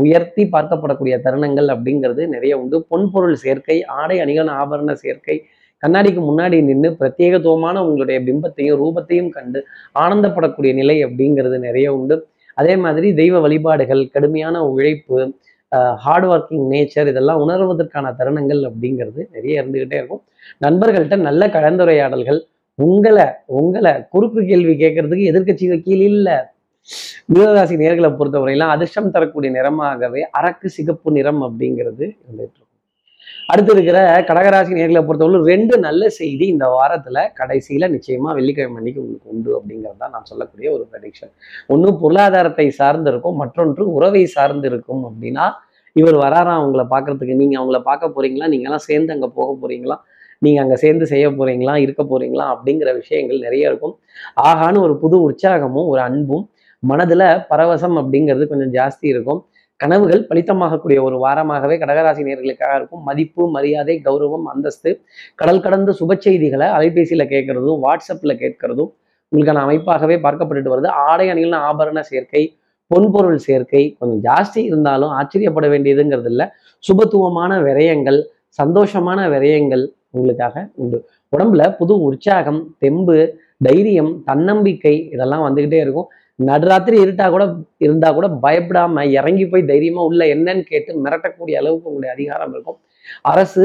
உயர்த்தி 0.00 0.42
பார்க்கப்படக்கூடிய 0.52 1.14
தருணங்கள் 1.24 1.68
அப்படிங்கிறது 1.74 2.22
நிறைய 2.34 2.52
உண்டு. 2.60 2.76
பொன்பொருள் 2.90 3.36
சேர்க்கை 3.44 3.76
ஆடை 4.00 4.16
அணிகன 4.24 4.52
ஆபரண 4.62 4.92
சேர்க்கை 5.02 5.36
கண்ணாடிக்கு 5.82 6.20
முன்னாடி 6.28 6.56
நின்று 6.68 6.88
பிரத்யேகத்துவமான 7.00 7.76
உங்களுடைய 7.86 8.18
பிம்பத்தையும் 8.26 8.78
ரூபத்தையும் 8.82 9.30
கண்டு 9.36 9.60
ஆனந்தப்படக்கூடிய 10.02 10.72
நிலை 10.80 10.96
அப்படிங்கிறது 11.06 11.56
நிறைய 11.66 11.86
உண்டு. 11.98 12.16
அதே 12.60 12.74
மாதிரி 12.84 13.08
தெய்வ 13.20 13.36
வழிபாடுகள் 13.46 14.02
கடுமையான 14.14 14.56
உழைப்பு 14.72 15.18
ஹார்ட் 16.04 16.26
ஒர்க்கிங் 16.32 16.64
நேச்சர் 16.72 17.10
இதெல்லாம் 17.12 17.42
உணர்வதற்கான 17.44 18.06
தருணங்கள் 18.18 18.62
அப்படிங்கிறது 18.68 19.20
நிறைய 19.34 19.60
இருந்துகிட்டே 19.62 19.96
இருக்கும். 20.00 20.22
நண்பர்கள்ட்ட 20.64 21.16
நல்ல 21.28 21.42
கலந்துரையாடல்கள் 21.56 22.40
உங்களை 22.78 23.26
உங்களை 23.60 23.92
குறுக்கு 24.14 24.40
கேள்வி 24.50 24.74
கேட்கறதுக்கு 24.82 25.30
எதிர்க்கட்சி 25.32 25.66
வக்கீல் 25.72 26.04
இல்லை. 26.10 26.36
மிருகராசி 27.32 27.74
நேர்களை 27.82 28.10
பொறுத்தவரையெல்லாம் 28.18 28.74
அதிர்ஷ்டம் 28.74 29.14
தரக்கூடிய 29.14 29.50
நிறமாகவே 29.56 30.22
அரக்கு 30.40 30.68
சிகப்பு 30.76 31.10
நிறம் 31.16 31.40
அப்படிங்கிறது 31.46 32.04
இருந்துட்டு 32.22 32.56
இருக்கும் 32.56 32.68
அடுத்து 33.52 33.72
இருக்கிற 33.74 33.98
கடகராசி 34.28 34.72
நேர்களை 34.78 35.00
பொறுத்தவரை 35.06 35.40
ரெண்டு 35.52 35.74
நல்ல 35.86 36.02
செய்தி 36.18 36.44
இந்த 36.54 36.66
வாரத்துல 36.76 37.24
கடைசியில 37.40 37.88
நிச்சயமா 37.94 38.30
வெள்ளிக்கிழமை 38.38 38.78
அன்னைக்கு 38.80 39.02
உங்களுக்கு 39.04 39.30
உண்டு 39.34 39.50
அப்படிங்கிறது 39.58 40.00
தான் 40.04 40.14
நான் 40.16 40.28
சொல்லக்கூடிய 40.30 40.70
ஒரு 40.76 40.84
ப்ரெடிக்ஷன் 40.92 41.32
ஒன்று 41.68 41.92
பொருளாதாரத்தை 42.02 42.66
சார்ந்து 42.80 43.10
இருக்கும் 43.12 43.38
மற்றொன்று 43.42 43.84
உறவை 43.96 44.24
சார்ந்து 44.36 44.68
இருக்கும் 44.72 45.04
அப்படின்னா 45.10 45.46
இவர் 45.96 46.16
வராரா? 46.24 46.52
அவங்கள 46.60 46.82
பார்க்கறதுக்கு 46.92 47.34
நீங்க 47.40 47.56
அவங்கள 47.60 47.78
பார்க்க 47.88 48.14
போறீங்களா? 48.16 48.46
நீங்க 48.52 48.66
எல்லாம் 48.68 48.86
சேர்ந்து 48.88 49.14
அங்க 49.16 49.28
போக 49.38 49.50
போறீங்களா? 49.62 49.96
நீங்க 50.42 50.58
அங்க 50.62 50.76
சேர்ந்து 50.76 51.06
செய்ய 51.10 51.26
போறீங்களா? 51.30 51.74
இருக்க 51.84 52.02
போறீங்களா? 52.02 52.44
அப்படிங்கிற 52.54 52.90
விஷயங்கள் 53.00 53.44
நிறைய 53.46 53.70
இருக்கும். 53.70 53.94
ஆகான்னு 54.48 54.84
ஒரு 54.86 54.94
புது 55.02 55.16
உற்சாகமும் 55.28 55.90
ஒரு 55.92 56.00
அன்பும் 56.00 56.44
மனதுல 56.90 57.22
பரவசம் 57.50 57.96
அப்படிங்கிறது 58.00 58.46
கொஞ்சம் 58.46 58.72
ஜாஸ்தி 58.72 59.06
இருக்கும். 59.12 59.40
கனவுகள் 59.76 60.26
பலித்தமாகக்கூடிய 60.30 60.98
ஒரு 61.02 61.16
வாரமாகவே 61.16 61.76
கடகராசி 61.82 62.22
நேர்களுக்காக 62.26 62.74
இருக்கும். 62.76 63.02
மதிப்பு 63.02 63.50
மரியாதை 63.50 64.00
கௌரவம் 64.04 64.46
அந்தஸ்து 64.52 64.90
கடல் 65.34 65.60
கடந்த 65.60 65.94
சுப 66.00 66.16
செய்திகளை 66.18 66.66
அலைபேசியில் 66.68 67.30
கேட்கறதும் 67.32 67.80
வாட்ஸ்அப்பில் 67.84 68.40
கேட்கறதும் 68.42 68.90
உங்களுக்கான 69.32 69.62
அமைப்பாகவே 69.66 70.16
பார்க்கப்பட்டுட்டு 70.24 70.72
வருது. 70.74 70.86
ஆடை 70.86 71.26
அணிகள் 71.30 71.56
ஆபரண 71.70 72.00
சேர்க்கை 72.00 72.42
பொன்பொருள் 72.90 73.40
சேர்க்கை 73.46 73.96
கொஞ்சம் 73.98 74.22
ஜாஸ்தி 74.28 74.60
இருந்தாலும் 74.64 75.08
ஆச்சரியப்பட 75.08 75.66
வேண்டியதுங்கிறது 75.68 76.24
இல்லை. 76.24 76.46
சுபத்துவமான 76.88 77.52
விரயங்கள் 77.62 78.18
சந்தோஷமான 78.62 79.20
விரயங்கள் 79.34 79.84
உங்களுக்காக 80.10 80.70
உண்டு. 80.74 80.98
உடம்புல 81.32 81.76
புது 81.76 81.94
உற்சாகம் 82.00 82.76
தெம்பு 82.78 83.16
தைரியம் 83.66 84.22
தன்னம்பிக்கை 84.24 85.08
இதெல்லாம் 85.10 85.44
வந்துக்கிட்டே 85.46 85.78
இருக்கும். 85.80 86.08
நடுராத்திரி 86.48 86.96
இருட்டா 87.04 87.26
கூட 87.34 87.44
இருந்தா 87.86 88.08
கூட 88.16 88.26
பயப்படாம 88.44 89.04
இறங்கி 89.18 89.44
போய் 89.52 89.68
தைரியமா 89.70 90.02
உள்ள 90.10 90.22
என்னன்னு 90.34 90.64
கேட்டு 90.70 90.92
மிரட்டக்கூடிய 91.04 91.54
அளவுக்கு 91.60 91.88
உங்களுடைய 91.90 92.12
அதிகாரம் 92.16 92.52
இருக்கும். 92.54 92.78
அரசு 93.32 93.64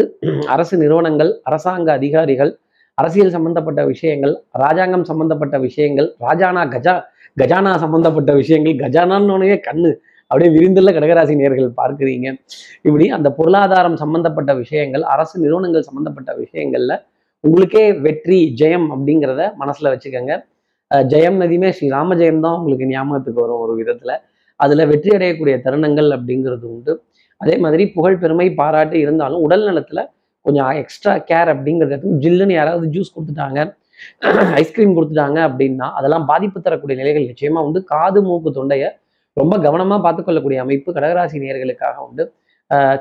அரசு 0.55 0.75
நிறுவனங்கள் 0.83 1.31
அரசாங்க 1.49 1.89
அதிகாரிகள் 1.99 2.51
அரசியல் 2.97 3.35
சம்பந்தப்பட்ட 3.35 3.81
விஷயங்கள் 3.91 4.33
ராஜாங்கம் 4.63 5.07
சம்பந்தப்பட்ட 5.09 5.55
விஷயங்கள் 5.67 6.07
ராஜானா 6.27 6.63
கஜா 6.75 6.95
கஜானா 7.41 7.71
சம்பந்தப்பட்ட 7.83 8.31
விஷயங்கள் 8.41 8.75
கஜானான்னு 8.83 9.57
கண்ணு 9.67 9.91
அப்படியே 10.31 10.49
விரிந்துள்ள 10.55 10.89
கடகராசி 10.95 11.33
நேர்கள் 11.41 11.69
பார்க்குறீங்க. 11.81 12.27
இப்படி 12.87 13.05
அந்த 13.17 13.29
பொருளாதாரம் 13.37 13.97
சம்பந்தப்பட்ட 14.03 14.51
விஷயங்கள் 14.63 15.03
அரசு 15.13 15.35
நிறுவனங்கள் 15.43 15.85
சம்பந்தப்பட்ட 15.89 16.31
விஷயங்கள்ல 16.43 16.95
உங்களுக்கே 17.43 17.83
வெற்றி 18.05 18.39
ஜெயம் 18.61 18.87
அப்படிங்கிறத 18.93 19.43
மனசுல 19.61 19.91
வச்சுக்கோங்க. 19.93 20.33
ஜெயம் 21.11 21.39
நதியுமே 21.43 21.69
ஸ்ரீ 21.77 21.87
ராம 21.95 22.15
ஜெயம் 22.21 22.43
தான் 22.45 22.57
உங்களுக்கு 22.59 22.85
ஞாபகத்துக்கு 22.93 23.39
வரும் 23.43 23.61
ஒரு 23.63 23.73
விதத்துல. 23.79 24.11
அதுல 24.59 24.85
வெற்றி 24.91 25.09
அடையக்கூடிய 25.17 25.55
தருணங்கள் 25.65 26.09
அப்படிங்கிறது 26.17 26.65
உண்டு. 26.73 26.93
அதே 27.41 27.55
மாதிரி 27.63 27.83
புகழ் 27.95 28.21
பெருமை 28.21 28.47
பாராட்டு 28.59 28.97
இருந்தாலும் 29.05 29.41
உடல் 29.47 29.65
நலத்துல 29.69 29.99
கொஞ்சம் 30.45 30.69
எக்ஸ்ட்ரா 30.83 31.13
கேர் 31.29 31.49
அப்படிங்கிறது 31.53 32.13
ஜில்லுன்னு 32.23 32.55
யாராவது 32.59 32.85
ஜூஸ் 32.95 33.13
கொடுத்துட்டாங்க 33.15 33.59
ஐஸ்கிரீம் 34.61 34.95
கொடுத்துட்டாங்க 34.97 35.39
அப்படின்னா 35.49 35.87
அதெல்லாம் 35.99 36.25
பாதிப்பு 36.31 36.59
தரக்கூடிய 36.65 36.95
நிலைகள் 37.01 37.27
நிச்சயமா 37.31 37.59
உண்டு. 37.67 37.79
காது 37.93 38.19
மூக்கு 38.27 38.49
தொண்டைய 38.57 38.83
ரொம்ப 39.37 39.53
கவனமா 39.65 39.97
பார்த்துக்கொள்ளக்கூடிய 40.05 40.59
அமைப்பு 40.65 40.89
கடகராசி 40.97 41.37
நேர்களுக்காக 41.43 41.95
உண்டு. 42.07 42.23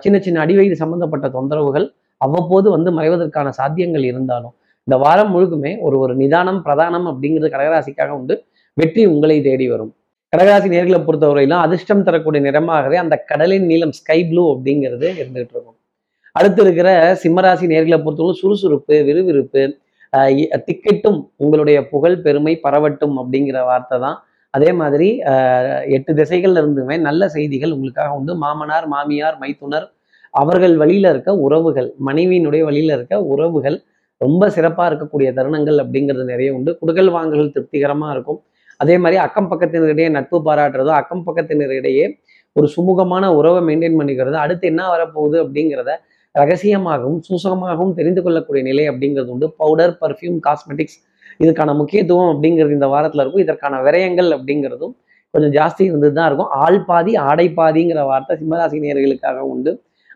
சின்ன 0.03 0.17
சின்ன 0.27 0.41
அடிவயிறு 0.45 0.77
சம்பந்தப்பட்ட 0.83 1.27
தொந்தரவுகள் 1.37 1.87
அவ்வப்போது 2.21 2.67
வந்து 2.77 2.91
மறைவதற்கான 2.99 3.49
சாத்தியங்கள் 3.59 4.05
இருந்தாலும் 4.11 4.55
இந்த 4.87 4.97
வாரம் 5.03 5.31
முழுக்குமே 5.35 5.71
ஒரு 5.87 5.97
ஒரு 5.99 6.13
நிதானம் 6.15 6.59
பிரதானம் 6.67 7.07
அப்படிங்கிறது 7.11 7.49
கடகராசிக்காக 7.55 8.11
உண்டு. 8.19 8.35
வெற்றி 8.77 9.03
உங்களை 9.13 9.37
தேடி 9.47 9.67
வரும். 9.71 9.91
கடகராசி 10.33 10.69
நேர்களை 10.75 10.99
பொறுத்தவரையிலும் 11.07 11.63
அதிர்ஷ்டம் 11.65 12.05
தரக்கூடிய 12.09 12.41
நிறமாகவே 12.47 12.97
அந்த 13.03 13.15
கடலின் 13.31 13.67
நீளம் 13.71 13.95
ஸ்கை 13.99 14.19
ப்ளூ 14.29 14.43
அப்படிங்கிறது 14.55 15.09
இருந்துகிட்டு 15.21 15.55
இருக்கும். 15.55 15.77
அடுத்து 16.37 16.61
இருக்கிற 16.65 16.89
சிம்மராசி 17.23 17.67
நேர்களை 17.73 17.99
பொறுத்தவரை 18.05 18.37
சுறுசுறுப்பு 18.43 18.97
விறுவிறுப்பு 19.09 19.65
ஆஹ் 20.13 20.63
திக்கெட்டும் 20.69 21.19
உங்களுடைய 21.45 21.79
புகழ் 21.93 22.17
பெருமை 22.25 22.55
பரவட்டும் 22.67 23.17
அப்படிங்கிற 23.23 23.59
வார்த்தை 23.71 23.97
தான். 24.05 24.19
அதே 24.55 24.71
மாதிரி 24.81 25.09
ஆஹ் 25.33 25.83
எட்டு 25.97 26.13
திசைகள்ல 26.21 26.61
இருந்துமே 26.63 26.97
நல்ல 27.09 27.29
செய்திகள் 27.29 27.75
உங்களுக்காக 27.77 28.13
உண்டு. 28.21 28.35
மாமனார் 28.45 28.89
மாமியார் 28.95 29.39
மைத்துனர் 29.43 29.89
அவர்கள் 30.35 30.77
வழியில 30.77 31.11
இருக்க 31.15 31.31
உறவுகள் 31.47 31.91
மனைவியினுடைய 32.07 32.63
வழியில 32.71 32.95
இருக்க 32.99 33.15
உறவுகள் 33.35 33.79
ரொம்ப 34.25 34.49
சிறப்பாக 34.57 34.87
இருக்கக்கூடிய 34.91 35.29
தருணங்கள் 35.39 35.79
அப்படிங்கிறது 35.83 36.27
நிறைய 36.33 36.51
உண்டு. 36.57 36.71
குடுகல் 36.81 37.11
வாங்கல்கள் 37.17 37.55
திருப்திகரமாக 37.57 38.15
இருக்கும். 38.17 38.39
அதே 38.83 38.95
மாதிரி 39.03 39.17
அக்கம் 39.27 39.49
பக்கத்தினரிடையே 39.51 40.09
நட்பு 40.17 40.39
பாராட்டுறதோ 40.49 40.93
அக்கம் 41.01 41.25
பக்கத்தினரிடையே 41.27 42.07
ஒரு 42.57 42.67
சுமூகமான 42.75 43.25
உறவை 43.39 43.61
மெயின்டைன் 43.69 43.99
பண்ணிக்கிறது 44.01 44.37
அடுத்து 44.45 44.65
என்ன 44.73 44.83
வரப்போகுது 44.93 45.37
அப்படிங்கிறத 45.45 45.91
ரகசியமாகவும் 46.35 47.21
சூசகமாகவும் 47.27 47.95
தெரிந்து 47.99 48.21
கொள்ளக்கூடிய 48.25 48.63
நிலை 48.69 48.85
அப்படிங்கிறது 48.91 49.31
உண்டு. 49.35 49.47
பவுடர் 49.61 49.95
பர்ஃப்யூம் 50.03 50.39
காஸ்மெட்டிக்ஸ் 50.47 50.99
இதுக்கான 51.45 51.71
முக்கியத்துவம் 51.81 52.31
அப்படிங்கிறது 52.33 52.77
இந்த 52.79 52.89
வாரத்தில் 52.95 53.23
இருக்கும். 53.23 53.45
இதற்கான 53.47 53.81
விரயங்கள் 53.87 54.31
அப்படிங்கிறதும் 54.37 54.95
கொஞ்சம் 55.35 55.55
ஜாஸ்தி 55.59 55.83
இருந்தது 55.91 56.15
தான் 56.19 56.29
இருக்கும். 56.31 56.51
ஆள் 56.65 56.79
பாதி 56.91 57.13
ஆடை 57.29 57.47
பாதிங்கிற 57.61 58.03
வார்த்தை 58.11 58.35
சிம்மராசி 58.41 58.79
நேயர்களுக்காக 58.85 59.41
உண்டு. 59.53 59.73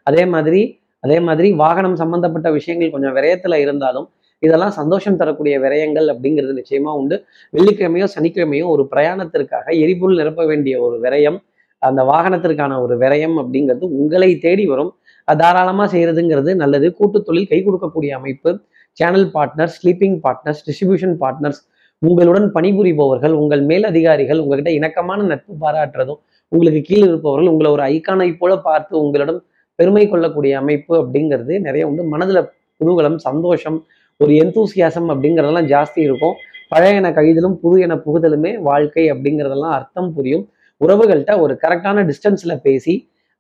அதே 0.09 0.23
மாதிரி 0.35 0.61
அதே 1.05 1.19
மாதிரி 1.21 1.49
வாகனம் 1.55 1.97
சம்பந்தப்பட்ட 1.97 2.49
விஷயங்கள் 2.51 2.95
கொஞ்சம் 2.95 3.15
விரயத்துல 3.19 3.59
இருந்தாலும் 3.65 4.09
இதெல்லாம் 4.43 4.75
சந்தோஷம் 4.79 5.19
தரக்கூடிய 5.21 5.55
விரயங்கள் 5.61 6.07
அப்படிங்கிறது 6.13 6.53
நிச்சயமா 6.59 6.91
உண்டு. 7.01 7.17
வெள்ளிக்கிழமையோ 7.55 8.07
சனிக்கிழமையோ 8.15 8.67
ஒரு 8.75 8.83
பிரயாணத்திற்காக 8.93 9.67
எரிபொருள் 9.85 10.21
நிரப்ப 10.21 10.45
வேண்டிய 10.47 10.75
ஒரு 10.87 10.97
விரயம் 11.05 11.39
அந்த 11.83 12.01
வாகனத்திற்கான 12.13 12.73
ஒரு 12.83 12.95
விரயம் 13.03 13.37
அப்படிங்கிறது 13.43 13.85
உங்களை 14.01 14.31
தேடி 14.39 14.65
வரும். 14.67 14.93
அது 15.29 15.39
தாராளமா 15.43 15.85
செய்யறதுங்கிறது 15.95 16.51
நல்லது. 16.55 16.87
கூட்டு 16.93 17.19
தொழில் 17.23 17.51
கை 17.51 17.61
கொடுக்கக்கூடிய 17.63 18.11
அமைப்பு 18.11 18.51
channel 18.97 19.29
partners 19.35 19.77
sleeping 19.81 20.17
partners 20.25 20.63
distribution 20.67 21.15
partners 21.23 21.61
உங்களுடன் 22.03 22.47
பணிபுரிபவர்கள் 22.55 23.35
உங்கள் 23.41 23.63
மேல் 23.63 23.85
அதிகாரிகள் 23.85 24.41
உங்ககிட்ட 24.43 24.71
இணக்கமான 24.71 25.23
நட்பு 25.23 25.53
பாராட்டுறதும் 25.61 26.21
உங்களுக்கு 26.53 26.81
கீழ் 26.81 27.07
இருப்பவர்கள் 27.09 27.51
உங்களை 27.53 27.71
ஒரு 27.71 27.83
ஐக்கானை 27.91 28.29
போல 28.39 28.53
பார்த்து 28.59 28.95
உங்களிடம் 29.01 29.41
பெருமை 29.81 30.05
கொள்ளக்கூடிய 30.13 30.53
அமைப்பு 30.63 30.95
அப்படிங்கிறது 31.03 31.55
நிறைய 31.67 31.85
உண்டு 31.91 32.05
மனதில் 32.15 32.43
குதூகலம் 32.81 33.19
சந்தோஷம் 33.29 33.79
ஒரு 34.21 34.33
எந்தூசியாசம் 34.43 35.09
அப்படிங்கிறதெல்லாம் 35.13 35.69
ஜாஸ்தி 35.75 36.01
இருக்கும். 36.07 36.35
பழைய 36.73 36.99
என 36.99 37.09
கழிதலும் 37.19 37.55
புது 37.63 37.77
என 37.85 37.95
புகுதலுமே 38.05 38.51
வாழ்க்கை 38.69 39.05
அப்படிங்கிறதெல்லாம் 39.13 39.75
அர்த்தம் 39.79 40.11
புரியும். 40.17 40.45
உறவுகள்கிட்ட 40.81 41.33
ஒரு 41.45 41.55
கரெக்டான 41.63 42.05
டிஸ்டன்ஸில் 42.11 42.63
பேசி 42.67 42.95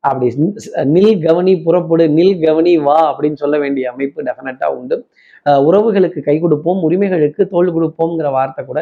அப்படி 0.04 0.26
நில் 0.94 1.18
கவனி 1.26 1.52
புறப்படு 1.66 2.04
நில் 2.18 2.38
கவனி 2.44 2.72
வா 2.86 2.98
அப்படின்னு 3.10 3.40
சொல்ல 3.42 3.56
வேண்டிய 3.62 3.84
அமைப்பு 3.92 4.20
டெஃபினட்டாக 4.28 4.76
உண்டு. 4.78 4.96
உறவுகளுக்கு 5.68 6.20
கை 6.28 6.36
கொடுப்போம் 6.44 6.80
உரிமைகளுக்கு 6.86 7.42
தோள் 7.52 7.74
கொடுப்போம்ங்கிற 7.76 8.30
வார்த்தை 8.38 8.62
கூட 8.70 8.80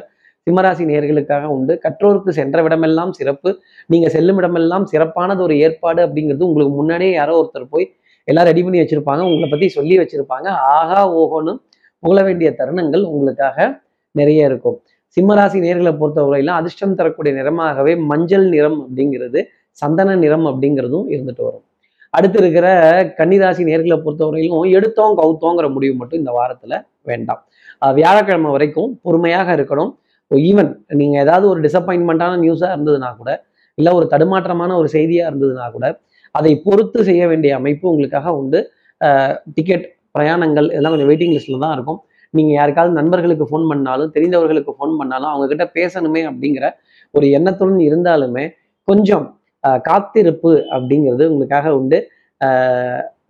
சிம்மராசி 0.48 0.84
நேர்களுக்காக 0.90 1.44
உண்டு. 1.54 1.72
கற்றோருக்கு 1.84 2.32
சென்ற 2.40 2.62
விடமெல்லாம் 2.62 3.10
சிறப்பு. 3.18 3.50
நீங்க 3.86 4.08
செல்லும் 4.08 4.36
இடமெல்லாம் 4.36 4.86
சிறப்பானது 4.92 5.42
ஒரு 5.46 5.58
ஏற்பாடு 5.58 6.00
அப்படிங்கிறது 6.06 6.48
உங்களுக்கு 6.50 6.74
முன்னாடியே 6.80 7.12
யாரோ 7.12 7.34
ஒருத்தர் 7.40 7.72
போய் 7.74 7.86
எல்லாம் 8.24 8.46
ரெடி 8.50 8.62
பண்ணி 8.62 8.78
வச்சிருப்பாங்க. 8.80 9.22
உங்களை 9.30 9.48
பத்தி 9.50 9.68
சொல்லி 9.68 9.98
வச்சிருப்பாங்க. 9.98 10.48
ஆகா 10.78 11.00
ஓஹோன்னு 11.20 11.54
புகழ 11.98 12.22
வேண்டிய 12.22 12.54
தருணங்கள் 12.58 13.04
உங்களுக்காக 13.12 13.80
நிறைய 14.10 14.50
இருக்கும். 14.50 14.76
சிம்மராசி 15.16 15.58
நேர்களை 15.66 15.92
பொறுத்தவரையிலும் 16.00 16.58
அதிர்ஷ்டம் 16.60 16.98
தரக்கூடிய 16.98 17.42
நிறமாகவே 17.42 17.92
மஞ்சள் 18.10 18.48
நிறம் 18.48 18.78
அப்படிங்கிறது 18.84 19.40
சந்தன 19.70 20.16
நிறம் 20.16 20.46
அப்படிங்கிறதும் 20.46 21.06
இருந்துட்டு 21.14 21.42
வரும். 21.48 21.64
அடுத்து 22.10 22.38
இருக்கிற 22.42 22.66
கன்னிராசி 23.18 23.62
நேர்களை 23.70 23.96
பொறுத்தவரையிலும் 24.04 24.70
எடுத்தோம் 24.76 25.16
கவுத்தோங்கிற 25.20 25.66
முடிவு 25.72 25.94
மட்டும் 25.94 26.18
இந்த 26.18 26.32
வாரத்துல 26.38 26.74
வேண்டாம். 27.02 27.40
வியாழக்கிழமை 27.98 28.50
வரைக்கும் 28.50 28.92
பொறுமையாக 29.02 29.56
இருக்கணும். 29.58 29.90
ஈவன் 30.30 30.70
நீங்கள் 31.00 31.20
ஏதாவது 31.24 31.46
ஒரு 31.52 31.60
டிசப்பாயின்மெண்ட்டான 31.66 32.38
நியூஸாக 32.44 32.74
இருந்ததுன்னா 32.74 33.10
கூட 33.20 33.30
இல்லை 33.78 33.90
ஒரு 33.98 34.06
தடுமாற்றமான 34.12 34.76
ஒரு 34.80 34.88
செய்தியாக 34.96 35.30
இருந்ததுன்னா 35.30 35.66
கூட 35.76 35.86
அதை 36.38 36.52
பொறுத்து 36.66 37.00
செய்ய 37.08 37.22
வேண்டிய 37.30 37.52
அமைப்பு 37.60 37.84
உங்களுக்காக 37.90 38.32
உண்டு. 38.40 38.58
டிக்கெட் 39.56 39.86
பிரயாணங்கள் 40.16 40.68
இதெல்லாம் 40.72 40.94
கொஞ்சம் 40.94 41.10
வெயிட்டிங் 41.10 41.34
லிஸ்ட்ல 41.36 41.58
தான் 41.64 41.74
இருக்கும். 41.76 42.00
நீங்கள் 42.34 42.56
யாருக்காவது 42.58 42.92
நண்பர்களுக்கு 43.00 43.44
ஃபோன் 43.50 43.66
பண்ணாலும் 43.70 44.10
தெரிந்தவர்களுக்கு 44.16 44.72
ஃபோன் 44.78 44.94
பண்ணாலும் 45.00 45.30
அவங்க 45.32 45.46
கிட்ட 45.52 45.64
பேசணுமே 45.78 46.22
அப்படிங்கிற 46.30 46.66
ஒரு 47.14 47.26
எண்ணத்துடன் 47.36 47.82
இருந்தாலுமே 47.88 48.44
கொஞ்சம் 48.88 49.26
காத்திருப்பு 49.88 50.50
அப்படிங்கிறது 50.76 51.24
உங்களுக்காக 51.30 51.70
உண்டு. 51.78 51.98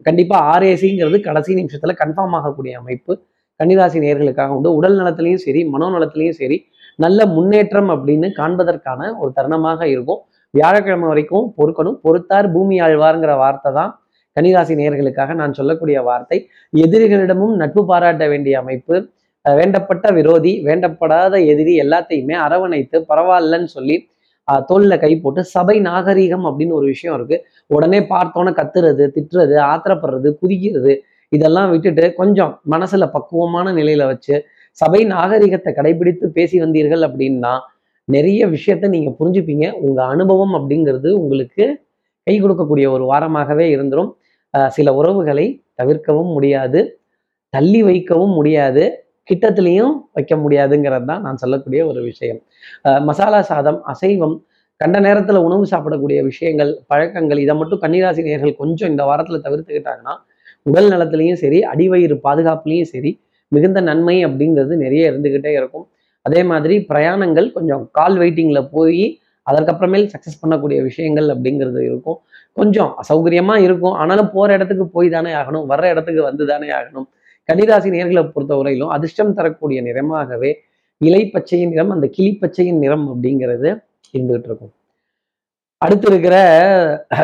கண்டிப்பாக 0.06 0.40
ஆர்ஏசிங்கிறது 0.54 1.18
கடைசி 1.28 1.52
நிமிஷத்தில் 1.60 1.98
கன்ஃபார்ம் 2.02 2.36
ஆகக்கூடிய 2.38 2.72
அமைப்பு. 2.80 3.12
கன்னிராசி 3.60 3.98
நேர்களுக்காக 4.04 4.50
உண்டு. 4.56 4.70
உடல் 4.78 4.98
நலத்திலையும் 5.00 5.42
சரி 5.46 5.62
மனோநலத்திலையும் 5.74 6.38
சரி 6.40 6.58
நல்ல 6.98 7.26
முன்னேற்றம் 7.26 7.90
அப்படின்னு 7.94 8.28
காண்பதற்கான 8.40 9.10
ஒரு 9.20 9.30
தருணமாக 9.36 9.80
இருக்கும். 9.86 10.20
வியாழக்கிழமை 10.54 11.08
வரைக்கும் 11.08 11.46
பொறுக்கணும். 11.58 11.98
பொறுத்தார் 12.04 12.52
பூமி 12.52 12.80
ஆழ்வாருங்கிற 12.80 13.36
வார்த்தை 13.36 13.72
தான் 13.72 13.92
கன்னிராசி 14.36 14.74
நேர்களுக்காக 14.80 15.34
நான் 15.34 15.52
சொல்லக்கூடிய 15.52 15.98
வார்த்தை. 16.02 16.38
எதிரிகளிடமும் 16.72 17.54
நட்பு 17.56 17.82
பாராட்ட 17.86 18.28
வேண்டிய 18.28 18.58
அமைப்பு 18.58 18.96
வேண்டப்பட்ட 19.44 20.06
விரோதி 20.12 20.52
வேண்டப்படாத 20.66 21.34
எதிரி 21.52 21.74
எல்லாத்தையுமே 21.80 22.34
அரவணைத்து 22.46 22.96
பரவாயில்லன்னு 23.08 23.70
சொல்லி 23.76 23.96
அஹ் 24.48 24.62
தோல்ல 24.68 24.98
கை 24.98 25.20
போட்டு 25.20 25.44
சபை 25.44 25.80
நாகரீகம் 25.80 26.44
அப்படின்னு 26.48 26.72
ஒரு 26.72 26.86
விஷயம் 26.86 27.16
இருக்கு. 27.18 27.36
உடனே 27.70 28.00
பார்த்தோன்னே 28.10 28.52
கத்துறது 28.60 29.04
திட்டுறது 29.16 29.56
ஆத்திரப்படுறது 29.72 30.28
குதிக்கிறது 30.42 30.92
இதெல்லாம் 31.32 31.70
விட்டுட்டு 31.70 32.14
கொஞ்சம் 32.14 32.60
மனசுல 32.70 33.06
பக்குவமான 33.10 33.72
நிலையில 33.72 34.04
வச்சு 34.06 34.34
சபை 34.78 35.00
நாகரிகத்தை 35.14 35.72
கடைபிடித்து 35.78 36.26
பேசி 36.36 36.56
வந்தீர்கள் 36.64 37.02
அப்படின்னா 37.08 37.54
நிறைய 38.08 38.42
விஷயத்த 38.54 38.88
நீங்க 38.94 39.10
புரிஞ்சுப்பீங்க. 39.18 39.66
உங்க 39.86 40.00
அனுபவம் 40.12 40.54
அப்படிங்கிறது 40.58 41.08
உங்களுக்கு 41.22 41.64
கை 42.26 42.36
கொடுக்கக்கூடிய 42.38 42.86
ஒரு 42.94 43.04
வாரமாகவே 43.10 43.66
இருந்துடும் 43.74 44.10
சில 44.76 44.88
உறவுகளை 45.00 45.46
தவிர்க்கவும் 45.80 46.30
முடியாது. 46.36 46.80
தள்ளி 47.54 47.80
வைக்கவும் 47.88 48.34
முடியாது. 48.38 48.84
கிட்டத்துலேயும் 49.30 49.94
வைக்க 50.16 50.34
முடியாதுங்கிறது 50.42 51.06
தான் 51.10 51.24
நான் 51.26 51.40
சொல்லக்கூடிய 51.42 51.80
ஒரு 51.90 52.00
விஷயம். 52.10 52.40
மசாலா 53.08 53.40
சாதம் 53.50 53.80
அசைவம் 53.92 54.36
கண்ட 54.80 54.96
நேரத்துல 55.06 55.38
உணவு 55.46 55.64
சாப்பிடக்கூடிய 55.72 56.18
விஷயங்கள் 56.30 56.70
பழக்கங்கள் 56.90 57.40
இதை 57.44 57.54
மட்டும் 57.60 57.80
கன்னிராசி 57.84 58.22
நேர்கள் 58.28 58.60
கொஞ்சம் 58.62 58.90
இந்த 58.92 59.04
வாரத்துல 59.10 59.40
தவிர்த்துக்கிட்டாங்கன்னா 59.46 60.14
உடல் 60.70 60.90
நலத்துலேயும் 60.92 61.40
சரி 61.42 61.58
அடிவயிறு 61.72 62.16
பாதுகாப்புலேயும் 62.26 62.90
சரி 62.92 63.10
மிகுந்த 63.54 63.80
நன்மை 63.88 64.16
அப்படிங்கிறது 64.26 64.74
நிறைய 64.84 65.10
இருந்துகிட்டே 65.10 65.52
இருக்கும். 65.60 65.86
அதே 66.26 66.40
மாதிரி 66.50 66.74
பிரயாணங்கள் 66.90 67.48
கொஞ்சம் 67.56 67.84
கால் 67.98 68.16
வெயிட்டிங்ல 68.22 68.60
போய் 68.74 69.04
அதற்கப்புறமேல் 69.50 70.08
சக்ஸஸ் 70.14 70.40
பண்ணக்கூடிய 70.40 70.78
விஷயங்கள் 70.88 71.28
அப்படிங்கிறது 71.34 71.82
இருக்கும். 71.90 72.18
கொஞ்சம் 72.58 72.90
அசௌகரியமா 73.02 73.56
இருக்கும். 73.66 73.94
ஆனாலும் 74.02 74.30
போற 74.34 74.48
இடத்துக்கு 74.56 74.86
போய் 74.96 75.08
தானே 75.16 75.32
ஆகணும். 75.40 75.66
வர்ற 75.72 75.84
இடத்துக்கு 75.94 76.22
வந்து 76.22 76.46
தானே 76.46 76.68
ஆகணும். 76.78 77.06
கன்னிராசி 77.48 77.88
நேர்களை 77.96 78.22
பொறுத்த 78.32 78.54
வரையிலும் 78.60 78.90
அதிர்ஷ்டம் 78.96 79.36
தரக்கூடிய 79.38 79.78
நிறமாகவே 79.88 80.50
இலை 81.00 81.22
பச்சையின் 81.34 81.72
நிறம் 81.74 81.92
அந்த 81.94 82.06
கிளி 82.16 82.30
பச்சையின் 82.42 82.82
நிறம் 82.84 83.06
அப்படிங்கிறது 83.12 83.68
இருந்துகிட்டு 84.16 84.48
இருக்கும். 84.50 84.72
அடுத்து 85.84 86.06
இருக்கிற 86.10 86.36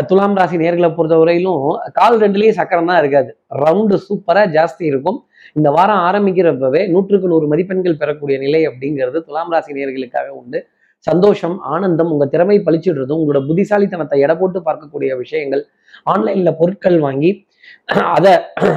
துலாம் 0.08 0.36
ராசி 0.38 0.56
நேர்களை 0.62 0.90
பொறுத்தவரையிலும் 0.96 1.62
கால் 1.98 2.18
ரெண்டுலயும் 2.24 2.58
சக்கரம் 2.58 2.90
தான் 2.90 3.00
இருக்காது 3.02 3.30
ரவுண்டு 3.62 3.96
சூப்பரா 4.06 4.42
ஜாஸ்தி 4.56 4.84
இருக்கும். 4.90 5.18
இந்த 5.58 5.68
வாரம் 5.76 6.02
ஆரம்பிக்கிறப்பவே 6.08 6.82
நூற்றுக்கு 6.92 7.30
நூறு 7.32 7.46
மதிப்பெண்கள் 7.52 8.00
பெறக்கூடிய 8.02 8.36
நிலை 8.44 8.60
அப்படிங்கிறது 8.70 9.20
துலாம் 9.26 9.52
ராசி 9.54 9.72
நேர்களுக்காக 9.78 10.28
உண்டு. 10.40 10.60
சந்தோஷம் 11.06 11.56
ஆனந்தம் 11.74 12.10
உங்க 12.14 12.26
திறமை 12.34 12.56
பளிச்சிடுறதும் 12.66 13.20
உங்களோட 13.22 13.40
புத்திசாலித்தனத்தை 13.48 14.18
எடை 14.24 14.34
போட்டு 14.40 14.58
பார்க்கக்கூடிய 14.68 15.10
விஷயங்கள். 15.22 15.62
ஆன்லைன்ல 16.12 16.50
பொருட்கள் 16.60 16.98
வாங்கி 17.06 17.30
அதை 18.16 18.32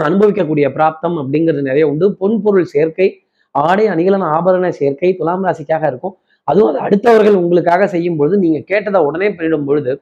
அனுபவிக்கக்கூடிய 0.07 0.67
பிராப்தம் 0.77 1.15
அப்படிங்கிறது 1.21 1.63
நிறைய 1.69 1.85
உண்டு. 1.91 2.05
பொன் 2.21 2.37
பொருள் 2.45 2.67
சேர்க்கை 2.73 3.07
ஆடை 3.55 3.85
அணிகலன் 3.93 4.27
ஆபரண 4.35 4.67
சேர்க்கை 4.79 5.09
துலாம் 5.19 5.45
ராசிக்காக 5.47 5.83
இருக்கும். 5.91 6.15
அதுவும் 6.47 6.69
அது 6.71 6.79
அடுத்தவர்கள் 6.85 7.39
உங்களுக்காக 7.41 7.87
செய்யும் 7.93 8.17
பொழுது 8.19 8.35
நீங்க 8.43 8.59
கேட்டதை 8.71 8.99
உடனே 9.07 9.29
பண்ணிடும் 9.37 9.65
பொழுது 9.69 9.93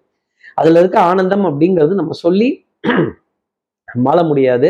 அதுல 0.61 0.79
இருக்க 0.81 0.97
ஆனந்தம் 1.11 1.45
அப்படிங்கிறது 1.49 1.93
நம்ம 2.01 2.15
சொல்லி 2.25 2.49
மாள 4.05 4.19
முடியாது. 4.31 4.69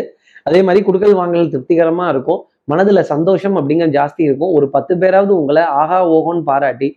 அதே 0.49 0.59
மாதிரி 0.65 0.81
குடுக்கல் 0.87 1.15
வாங்கல் 1.19 1.49
திருப்திகரமா 1.53 2.05
இருக்கும். 2.13 2.41
மனதுல 2.71 2.99
சந்தோஷம் 3.13 3.55
அப்படிங்கிற 3.59 3.87
ஜாஸ்தி 3.95 4.21
இருக்கும். 4.27 4.51
ஒரு 4.57 4.65
பத்து 4.75 4.93
பேராவது 5.01 5.33
உங்களை 5.39 5.63
ஆஹா 5.81 5.97
ஓஹோன்னு 6.15 6.43
பாராட்டி 6.49 6.89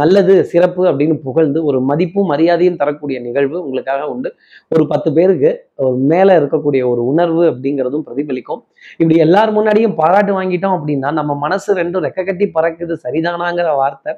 நல்லது 0.00 0.34
சிறப்பு 0.50 0.82
அப்படின்னு 0.88 1.14
புகழ்ந்து 1.26 1.58
ஒரு 1.68 1.78
மதிப்பும் 1.90 2.28
மரியாதையும் 2.32 2.76
தரக்கூடிய 2.80 3.18
நிகழ்வு 3.24 3.56
உங்களுக்காக 3.62 4.02
உண்டு. 4.12 4.28
ஒரு 4.74 4.84
பத்து 4.92 5.08
பேருக்கு 5.16 5.50
ஒரு 5.84 5.96
இருக்கக்கூடிய 6.40 6.82
ஒரு 6.90 7.02
உணர்வு 7.12 7.42
அப்படிங்கிறதும் 7.52 8.04
பிரதிபலிக்கும். 8.08 8.60
இப்படி 9.00 9.16
எல்லார் 9.26 9.54
முன்னாடியும் 9.56 9.96
பாராட்டு 10.02 10.32
வாங்கிட்டோம் 10.38 10.76
அப்படின்னா 10.78 11.10
நம்ம 11.18 11.34
மனசு 11.44 11.70
ரெண்டும் 11.80 12.04
ரெக்க 12.06 12.26
கட்டி 12.28 12.48
பறக்குது. 12.58 12.96
சரிதானாங்கிற 13.04 13.68
வார்த்தை 13.82 14.14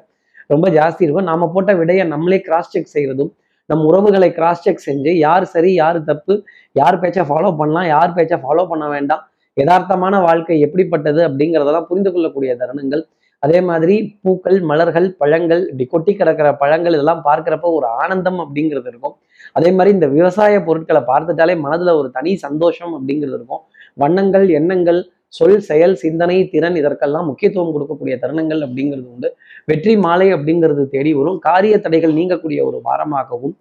ரொம்ப 0.53 0.67
ஜாஸ்தி 0.77 1.03
இருக்கும். 1.05 1.29
நாம 1.31 1.49
போட்ட 1.55 1.71
விடையை 1.81 2.05
நம்மளே 2.13 2.41
கிராஸ் 2.47 2.71
செக் 2.75 2.93
செய்யறதும் 2.95 3.31
நம் 3.69 3.83
உறவுகளை 3.89 4.29
கிராஸ் 4.37 4.63
செக் 4.65 4.85
செஞ்சு 4.87 5.11
யார் 5.25 5.45
சரி 5.53 5.71
யார் 5.81 5.97
தப்பு 6.09 6.33
யார் 6.79 6.99
பேச்சை 7.01 7.23
ஃபாலோ 7.29 7.49
பண்ணலாம் 7.59 7.87
யார் 7.95 8.15
பேச்சை 8.17 8.37
ஃபாலோ 8.43 8.63
பண்ண 8.71 8.85
வேண்டாம் 8.93 9.23
யதார்த்தமான 9.57 10.15
வாழ்க்கை 10.27 10.57
எப்படிப்பட்டது 10.65 11.21
அப்படிங்கிறதெல்லாம் 11.27 11.87
புரிந்து 11.89 12.11
கொள்ளக்கூடிய 12.15 12.51
தருணங்கள். 12.61 13.03
அதே 13.43 13.59
மாதிரி 13.69 13.95
பூக்கள் 14.23 14.57
மலர்கள் 14.69 15.07
பழங்கள் 15.21 15.61
இப்படி 15.71 15.85
கொட்டி 15.93 16.11
கிடக்கிற 16.19 16.47
பழங்கள் 16.61 16.95
இதெல்லாம் 16.97 17.23
பார்க்குறப்ப 17.27 17.71
ஒரு 17.77 17.87
ஆனந்தம் 18.01 18.39
அப்படிங்கிறது 18.43 18.89
இருக்கும். 18.91 19.15
அதே 19.57 19.69
மாதிரி 19.77 19.91
இந்த 19.95 20.07
விவசாய 20.15 20.53
பொருட்களை 20.67 21.01
பார்த்துட்டாலே 21.11 21.55
மனதில் 21.65 21.97
ஒரு 21.99 22.09
தனி 22.17 22.31
சந்தோஷம் 22.45 22.93
அப்படிங்கிறது 22.97 23.37
இருக்கும். 23.39 23.61
வண்ணங்கள் 24.03 24.47
எண்ணங்கள் 24.59 24.99
சொல் 25.37 25.59
செயல் 25.69 25.95
சிந்தனை 26.03 26.37
திறன் 26.53 26.77
இதற்கெல்லாம் 26.81 27.27
முக்கியத்துவம் 27.29 27.73
கொடுக்கக்கூடிய 27.75 28.15
தருணங்கள் 28.23 28.61
அப்படிங்கிறது 28.67 29.07
உண்டு. 29.13 29.29
வெற்றி 29.69 29.93
மாலை 30.05 30.27
அப்படிங்கிறது 30.35 30.83
தேடி 30.95 31.11
வரும். 31.19 31.39
காரிய 31.47 31.75
தடைகள் 31.85 32.17
நீங்கக்கூடிய 32.19 32.59
ஒரு 32.69 32.79
வாரமாகவும் 32.89 33.55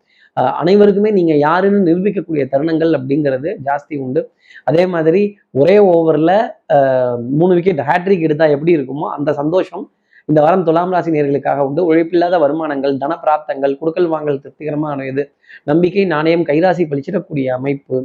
அனைவருக்குமே 0.61 1.11
நீங்க 1.17 1.35
யாருன்னு 1.47 1.79
நிரூபிக்கக்கூடிய 1.89 2.43
தருணங்கள் 2.53 2.91
அப்படிங்கிறது 2.99 3.51
ஜாஸ்தி 3.67 3.95
உண்டு. 4.07 4.21
அதே 4.69 4.83
மாதிரி 4.95 5.23
ஒரே 5.61 5.77
ஓவர்ல 5.93 6.33
மூணு 7.39 7.53
விக்கெட் 7.59 7.81
ஹேட்ரிக் 7.91 8.27
எடுத்தா 8.27 8.47
எப்படி 8.57 8.73
இருக்குமோ 8.79 9.07
அந்த 9.17 9.33
சந்தோஷம் 9.41 9.85
இந்த 10.31 10.41
வாரம் 10.45 10.65
துலாம் 10.69 10.93
ராசி 10.95 11.11
நேர்களுக்காக 11.15 11.65
உண்டு. 11.69 11.83
உழைப்பில்லாத 11.91 12.37
வருமானங்கள் 12.45 12.95
தன 13.03 13.17
பிராப்தங்கள் 13.25 13.79
குடுக்கல் 13.81 14.09
வாங்கல் 14.15 14.41
திருப்திகரமாக 14.45 14.95
அமையுது 14.97 15.25
நம்பிக்கை 15.71 16.05
நாணயம் 16.15 16.45
கைராசி 16.51 16.85
பழிச்சிடக்கூடிய 16.91 17.47
அமைப்பு 17.59 17.97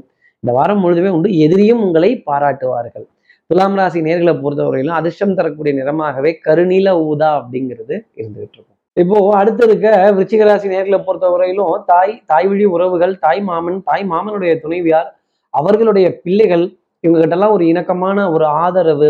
இந்த 0.43 0.51
வாரம் 0.57 0.81
முழுதுமே 0.83 1.11
உண்டு. 1.15 1.31
எதிரியும் 1.45 1.81
உங்களை 1.87 2.11
பாராட்டுவார்கள். 2.29 3.07
துலாம் 3.51 3.73
ராசி 3.77 3.99
நேர்களை 4.05 4.33
பொறுத்தவரையிலும் 4.43 4.97
அதிர்ஷ்டம் 4.97 5.33
தரக்கூடிய 5.37 5.71
நிறமாகவே 5.79 6.31
கருநீல 6.45 6.89
ஊதா 7.07 7.29
அப்படிங்கிறது 7.39 7.95
இருந்துகிட்டு 8.19 8.55
இருக்கும். 8.57 8.77
இப்போ 9.01 9.17
அடுத்து 9.39 9.63
இருக்க 9.67 9.87
விருச்சிக 10.17 10.45
ராசி 10.49 10.67
நேர்களை 10.73 10.99
பொறுத்தவரையிலும் 11.07 11.83
தாய் 11.89 12.13
தாய் 12.31 12.47
வழி 12.51 12.65
உறவுகள் 12.75 13.13
தாய் 13.25 13.41
மாமன் 13.49 13.79
தாய் 13.89 14.05
மாமனுடைய 14.11 14.53
துணைவியார் 14.63 15.09
அவர்களுடைய 15.53 16.07
பிள்ளைகள் 16.23 16.65
இவங்ககிட்டலாம் 17.03 17.55
ஒரு 17.57 17.65
இணக்கமான 17.71 18.17
ஒரு 18.35 18.45
ஆதரவு 18.63 19.09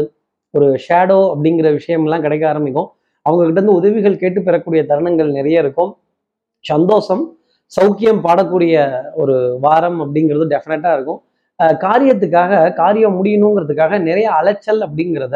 ஒரு 0.54 0.70
ஷேடோ 0.88 1.20
அப்படிங்கிற 1.34 1.68
விஷயம்லாம் 1.80 2.26
கிடைக்க 2.26 2.46
ஆரம்பிக்கும். 2.52 2.90
அவங்க 3.26 3.42
கிட்ட 3.46 3.60
இருந்து 3.60 3.80
உதவிகள் 3.82 4.22
கேட்டு 4.24 4.42
பெறக்கூடிய 4.48 4.84
தருணங்கள் 4.92 5.32
நிறைய 5.40 5.64
இருக்கும். 5.66 5.92
சந்தோஷம் 6.66 7.24
சௌக்கியம் 7.72 8.24
பாடக்கூடிய 8.28 8.76
ஒரு 9.24 9.36
வாரம் 9.66 10.00
அப்படிங்கிறது 10.06 10.48
டெஃபினட்டா 10.56 10.94
இருக்கும். 10.98 11.22
காரியத்துக்காக 11.84 12.62
காரியம் 12.82 13.18
முடியணுங்கிறதுக்காக 13.18 14.00
நிறைய 14.08 14.28
அலைச்சல் 14.40 14.82
அப்படிங்கிறத 14.88 15.36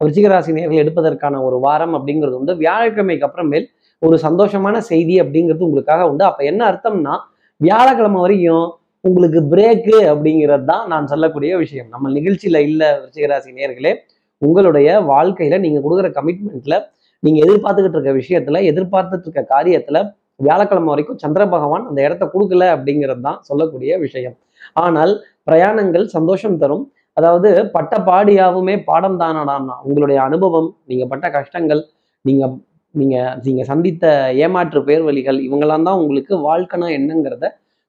விருச்சிகராசி 0.00 0.50
நேர்கள் 0.56 0.82
எடுப்பதற்கான 0.82 1.36
ஒரு 1.46 1.56
வாரம் 1.66 1.94
அப்படிங்கிறது 1.98 2.36
உண்டு. 2.40 2.54
வியாழக்கிழமைக்கு 2.64 3.26
அப்புறமேல் 3.28 3.66
ஒரு 4.02 4.16
சந்தோஷமான 4.26 4.76
செய்தி 4.90 5.14
அப்படிங்கிறது 5.22 5.66
உங்களுக்காக 5.68 6.02
உண்டு. 6.10 6.24
அப்ப 6.24 6.44
என்ன 6.50 6.60
அர்த்தம்னா 6.70 7.14
வியாழக்கிழமை 7.60 8.20
வரையும் 8.24 8.66
உங்களுக்கு 9.04 9.40
பிரேக்கு 9.52 9.96
அப்படிங்கிறது 10.12 10.64
தான் 10.64 10.84
நான் 10.92 11.10
சொல்லக்கூடிய 11.12 11.52
விஷயம். 11.64 11.88
நம்ம 11.94 12.10
நிகழ்ச்சியில் 12.18 12.60
இல்ல 12.68 12.82
விருச்சிகராசி 13.00 13.50
நேர்களே 13.58 13.92
உங்களுடைய 14.42 14.88
வாழ்க்கையில 15.12 15.58
நீங்க 15.64 15.78
கொடுக்குற 15.84 16.08
கமிட்மெண்ட்ல 16.18 16.76
நீங்க 17.22 17.38
எதிர்பார்த்துக்கிட்டு 17.46 17.98
இருக்க 17.98 18.12
விஷயத்துல 18.20 18.58
எதிர்பார்த்துட்டு 18.70 19.26
இருக்க 19.26 19.42
காரியத்துல 19.54 20.00
வியாழக்கிழமை 20.36 20.90
வரைக்கும் 20.92 21.18
சந்திர 21.22 21.42
பகவான் 21.54 21.86
அந்த 21.86 22.00
இடத்த 22.06 22.24
கொடுக்கல 22.34 22.66
அப்படிங்கிறது 22.74 23.20
தான் 23.20 23.40
சொல்லக்கூடிய 23.40 23.92
விஷயம். 23.98 24.36
ஆனால் 24.82 25.12
பிரயாணங்கள் 25.48 26.06
சந்தோஷம் 26.16 26.58
தரும். 26.62 26.84
அதாவது 27.18 27.48
பட்ட 27.74 27.94
பாடியாவுமே 28.08 28.74
பாடம் 28.88 29.20
தானடாம்னா 29.22 29.76
உங்களுடைய 29.86 30.18
அனுபவம் 30.28 30.68
நீங்கள் 30.90 31.10
பட்ட 31.12 31.26
கஷ்டங்கள் 31.36 31.82
நீங்கள் 32.24 32.52
நீங்கள் 32.94 33.32
நீங்கள் 33.46 33.68
சந்தித்த 33.70 34.04
ஏமாற்று 34.44 34.80
பேர் 34.88 35.06
வழிகள் 35.08 35.38
இவங்கெல்லாம் 35.46 35.86
தான் 35.88 36.00
உங்களுக்கு 36.02 36.34
வாழ்க்கைனா 36.48 36.86
என்னங்கிறத 36.98 37.46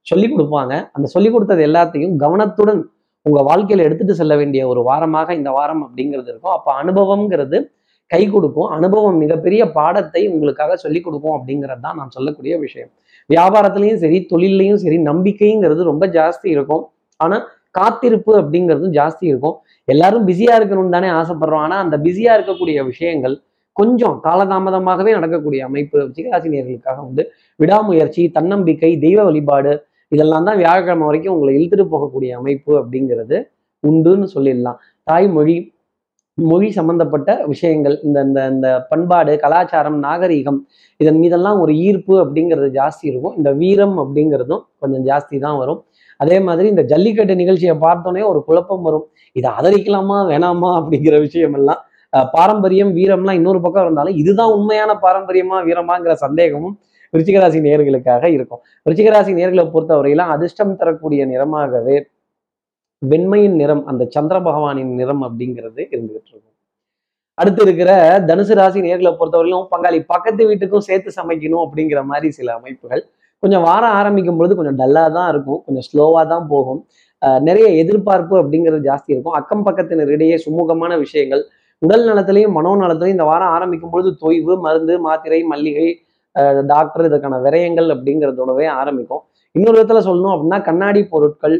சொல்லி 0.07 0.27
கொடுப்பாங்க. 0.31 0.73
அந்த 0.95 1.07
சொல்லி 1.15 1.29
கொடுத்தது 1.31 1.61
எல்லாத்தையும் 1.67 2.15
கவனத்துடன் 2.23 2.81
உங்கள் 3.25 3.45
வாழ்க்கையில் 3.49 3.85
எடுத்துகிட்டு 3.85 4.19
செல்ல 4.19 4.33
வேண்டிய 4.41 4.61
ஒரு 4.71 4.81
வாரமாக 4.89 5.29
இந்த 5.39 5.49
வாரம் 5.57 5.81
அப்படிங்கிறது 5.85 6.29
இருக்கும். 6.33 6.55
அப்போ 6.57 6.71
அனுபவம்ங்கிறது 6.81 7.57
கை 8.11 8.21
கொடுக்கும். 8.35 8.69
அனுபவம் 8.77 9.17
மிகப்பெரிய 9.23 9.63
பாடத்தை 9.77 10.21
உங்களுக்காக 10.35 10.75
சொல்லிக் 10.83 11.05
கொடுக்கும் 11.07 11.35
அப்படிங்கிறது 11.37 11.83
தான் 11.87 11.97
நான் 11.99 12.13
சொல்லக்கூடிய 12.17 12.53
விஷயம். 12.65 12.91
வியாபாரத்துலேயும் 13.29 14.01
சரி 14.03 14.19
தொழிலையும் 14.31 14.81
சரி 14.83 14.97
நம்பிக்கைங்கிறது 15.09 15.83
ரொம்ப 15.91 16.05
ஜாஸ்தி 16.17 16.47
இருக்கும். 16.55 16.83
ஆனால் 17.19 17.43
காத்திருப்பு 17.77 18.31
அப்படிங்கிறதும் 18.41 18.95
ஜாஸ்தி 18.99 19.25
இருக்கும். 19.31 19.55
எல்லாரும் 19.87 20.25
பிஸியா 20.29 20.53
இருக்கணும்னு 20.59 20.95
தானே 20.97 21.09
ஆசைப்படுறோம். 21.19 21.63
ஆனால் 21.65 21.81
அந்த 21.85 21.95
பிஸியா 22.05 22.31
இருக்கக்கூடிய 22.37 22.79
விஷயங்கள் 22.91 23.35
கொஞ்சம் 23.77 24.15
காலதாமதமாகவே 24.25 25.11
நடக்கக்கூடிய 25.17 25.61
அமைப்பு 25.69 25.97
விசிகராசினியர்களுக்காக 26.07 26.97
வந்து 27.09 27.23
விடாமுயற்சி 27.59 28.23
தன்னம்பிக்கை 28.37 28.91
தெய்வ 29.05 29.19
வழிபாடு 29.27 29.73
இதெல்லாம் 30.11 30.47
தான் 30.47 30.59
வியாழக்கிழமை 30.61 31.05
வரைக்கும் 31.09 31.33
உங்களை 31.35 31.51
இழுத்துட்டு 31.57 31.85
போகக்கூடிய 31.93 32.31
அமைப்பு 32.39 32.71
அப்படிங்கிறது 32.81 33.37
உண்டுன்னு 33.83 34.27
சொல்லிடலாம். 34.35 34.79
தாய்மொழி 35.07 35.55
மொழி 36.37 36.67
சம்பந்தப்பட்ட 36.77 37.29
விஷயங்கள் 37.51 37.95
இந்த 38.07 38.19
இந்த 38.27 38.41
இந்த 38.53 38.67
பண்பாடு 38.91 39.33
கலாச்சாரம் 39.43 39.97
நாகரீகம் 40.05 40.59
இதன் 40.99 41.19
மீதெல்லாம் 41.21 41.59
ஒரு 41.63 41.73
ஈர்ப்பு 41.85 42.13
அப்படிங்கிறது 42.23 42.69
ஜாஸ்தி 42.79 43.05
இருக்கும். 43.11 43.35
இந்த 43.39 43.51
வீரம் 43.61 43.97
அப்படிங்கிறதும் 44.03 44.63
கொஞ்சம் 44.81 45.05
ஜாஸ்தி 45.09 45.39
தான் 45.45 45.57
வரும். 45.61 45.81
அதே 46.19 46.39
மாதிரி 46.39 46.67
இந்த 46.67 46.81
ஜல்லிக்கட்டு 46.81 47.35
நிகழ்ச்சியை 47.35 47.75
பார்த்தோன்னே 47.75 48.25
ஒரு 48.25 48.43
குழப்பம் 48.43 48.81
வரும். 48.81 49.05
இதை 49.31 49.51
ஆதரிக்கலாமா 49.51 50.17
வேணாமா 50.31 50.69
அப்படிங்கிற 50.79 51.19
விஷயம் 51.19 51.53
எல்லாம் 51.53 51.81
அஹ் 52.17 52.27
பாரம்பரியம் 52.31 52.95
வீரம்லாம் 52.95 53.33
இன்னொரு 53.33 53.61
பக்கம் 53.61 53.83
இருந்தாலும் 53.83 54.15
இதுதான் 54.15 54.51
உண்மையான 54.51 54.93
பாரம்பரியமா 55.01 55.57
வீரமாங்கிற 55.67 56.13
சந்தேகமும் 56.13 56.79
விருச்சிகராசி 57.13 57.59
நேர்களுக்காக 57.67 58.23
இருக்கும். 58.25 58.61
விருச்சிகராசி 58.89 59.31
நேர்களை 59.39 59.65
பொறுத்தவரையிலும் 59.73 60.31
அதிர்ஷ்டம் 60.35 60.75
தரக்கூடிய 60.75 61.27
நிறமாகவே 61.27 61.97
வெண்மையின் 63.09 63.55
நிறம் 63.55 63.85
அந்த 63.85 64.07
சந்திர 64.09 64.39
பகவானின் 64.39 64.93
நிறம் 64.93 65.23
அப்படிங்கிறது 65.23 65.81
இருந்துகிட்டு 65.91 66.29
இருக்கும். 66.29 66.43
அடுத்து 67.33 67.61
இருக்கிற 67.63 68.19
தனுசு 68.19 68.53
ராசி 68.53 68.81
நேர்களை 68.81 69.15
பொறுத்தவரையிலும் 69.19 69.67
பங்காளி 69.77 70.03
பக்கத்து 70.07 70.49
வீட்டுக்கும் 70.49 70.85
சேர்த்து 70.87 71.23
சமைக்கணும் 71.23 71.67
அப்படிங்கிற 71.67 72.03
மாதிரி 72.03 72.31
சில 72.31 72.53
அமைப்புகள் 72.53 73.05
கொஞ்சம் 73.43 73.63
வாரம் 73.67 73.95
ஆரம்பிக்கும் 73.99 74.39
பொழுது 74.39 74.53
கொஞ்சம் 74.59 74.77
டல்லாக 74.81 75.09
தான் 75.17 75.29
இருக்கும். 75.33 75.59
கொஞ்சம் 75.65 75.85
ஸ்லோவாக 75.89 76.25
தான் 76.33 76.45
போகும். 76.53 76.81
நிறைய 77.47 77.67
எதிர்பார்ப்பு 77.81 78.35
அப்படிங்கிறது 78.41 78.81
ஜாஸ்தி 78.89 79.09
இருக்கும். 79.15 79.37
அக்கம் 79.39 79.63
பக்கத்தினரிடையே 79.67 80.35
சுமூகமான 80.45 80.91
விஷயங்கள் 81.05 81.43
உடல் 81.81 82.05
நலத்திலையும் 82.09 82.55
மனோ 82.57 82.71
நலத்திலையும் 82.83 83.17
இந்த 83.17 83.25
வாரம் 83.31 83.51
ஆரம்பிக்கும் 83.55 83.91
பொழுது 83.93 84.09
தொய்வு 84.23 84.53
மருந்து 84.65 84.93
மாத்திரை 85.07 85.39
மல்லிகை 85.51 85.87
டாக்டர் 86.71 87.05
இதற்கான 87.09 87.37
விரயங்கள் 87.45 87.87
அப்படிங்கிறதோடவே 87.93 88.65
ஆரம்பிக்கும். 88.81 89.21
இன்னொரு 89.55 89.77
விதத்தில் 89.77 90.07
சொல்லணும் 90.07 90.33
அப்படின்னா 90.35 90.59
கண்ணாடி 90.69 91.01
பொருட்கள் 91.13 91.55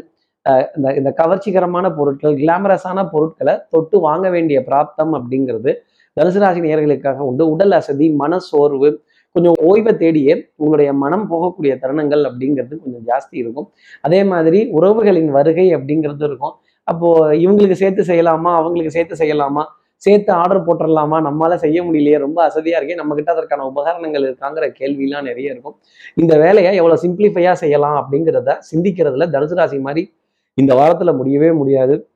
இந்த 0.76 0.88
இந்த 0.98 1.10
கவர்ச்சிகரமான 1.20 1.86
பொருட்கள் 1.96 2.34
கிளாமரஸான 2.42 2.98
பொருட்களை 3.14 3.54
தொட்டு 3.72 3.96
வாங்க 4.08 4.26
வேண்டிய 4.34 4.58
பிராப்தம் 4.68 5.12
அப்படிங்கிறது 5.18 5.72
தனுசு 6.16 6.40
ராசி 6.42 6.60
நேர்களுக்காக 6.66 7.18
உண்டு. 7.30 7.42
உடல் 7.54 7.74
அசதி 7.78 8.06
மன 8.22 8.38
சோர்வு 8.50 8.88
கொஞ்சம் 9.32 9.54
ஓய்வை 9.68 9.92
தேடியே 9.94 10.52
உங்களுடைய 10.56 10.92
மனம் 10.92 11.26
போகக்கூடிய 11.32 11.72
தருணங்கள் 11.82 12.22
அப்படிங்கிறது 12.28 12.74
கொஞ்சம் 12.82 13.04
ஜாஸ்தி 13.06 13.36
இருக்கும். 13.42 13.72
அதே 14.00 14.24
மாதிரி 14.24 14.70
உறவுகளின் 14.72 15.30
வருகை 15.30 15.74
அப்படிங்கிறது 15.76 16.24
இருக்கும். 16.24 16.54
அப்போ 16.84 17.34
இவங்களுக்கு 17.34 17.72
சேர்த்து 17.72 18.02
செய்யலாமா? 18.02 18.50
அவங்களுக்கு 18.60 18.90
சேர்த்து 18.90 19.16
செய்யலாமா? 19.16 19.64
சேர்த்து 19.96 20.32
ஆர்டர் 20.32 20.64
போட்டுடலாமா 20.66 21.16
நம்மளால 21.26 21.54
செய்ய 21.54 21.82
முடியலையே 21.82 22.18
ரொம்ப 22.18 22.38
அசதியா 22.48 22.76
இருக்கே 22.78 22.94
நம்ம 22.94 23.14
கிட்ட 23.14 23.32
அதற்கான 23.32 23.66
உபகரணங்கள் 23.66 24.24
இருக்காங்கிற 24.28 24.66
கேள்விலாம் 24.78 25.22
நிறைய 25.22 25.50
இருக்கும். 25.50 25.76
இந்த 26.14 26.38
வேலையை 26.38 26.76
எவ்வளவு 26.76 27.02
சிம்பிளிஃபையா 27.02 27.52
செய்யலாம் 27.52 27.96
அப்படிங்கிறத 28.00 28.56
சிந்திக்கிறதுல 28.70 29.28
தனுசு 29.30 29.54
ராசி 29.54 29.78
மாதிரி 29.78 30.12
இந்த 30.54 30.74
வாரத்துல 30.74 31.16
முடியவே 31.16 31.52
முடியாது. 31.52 32.08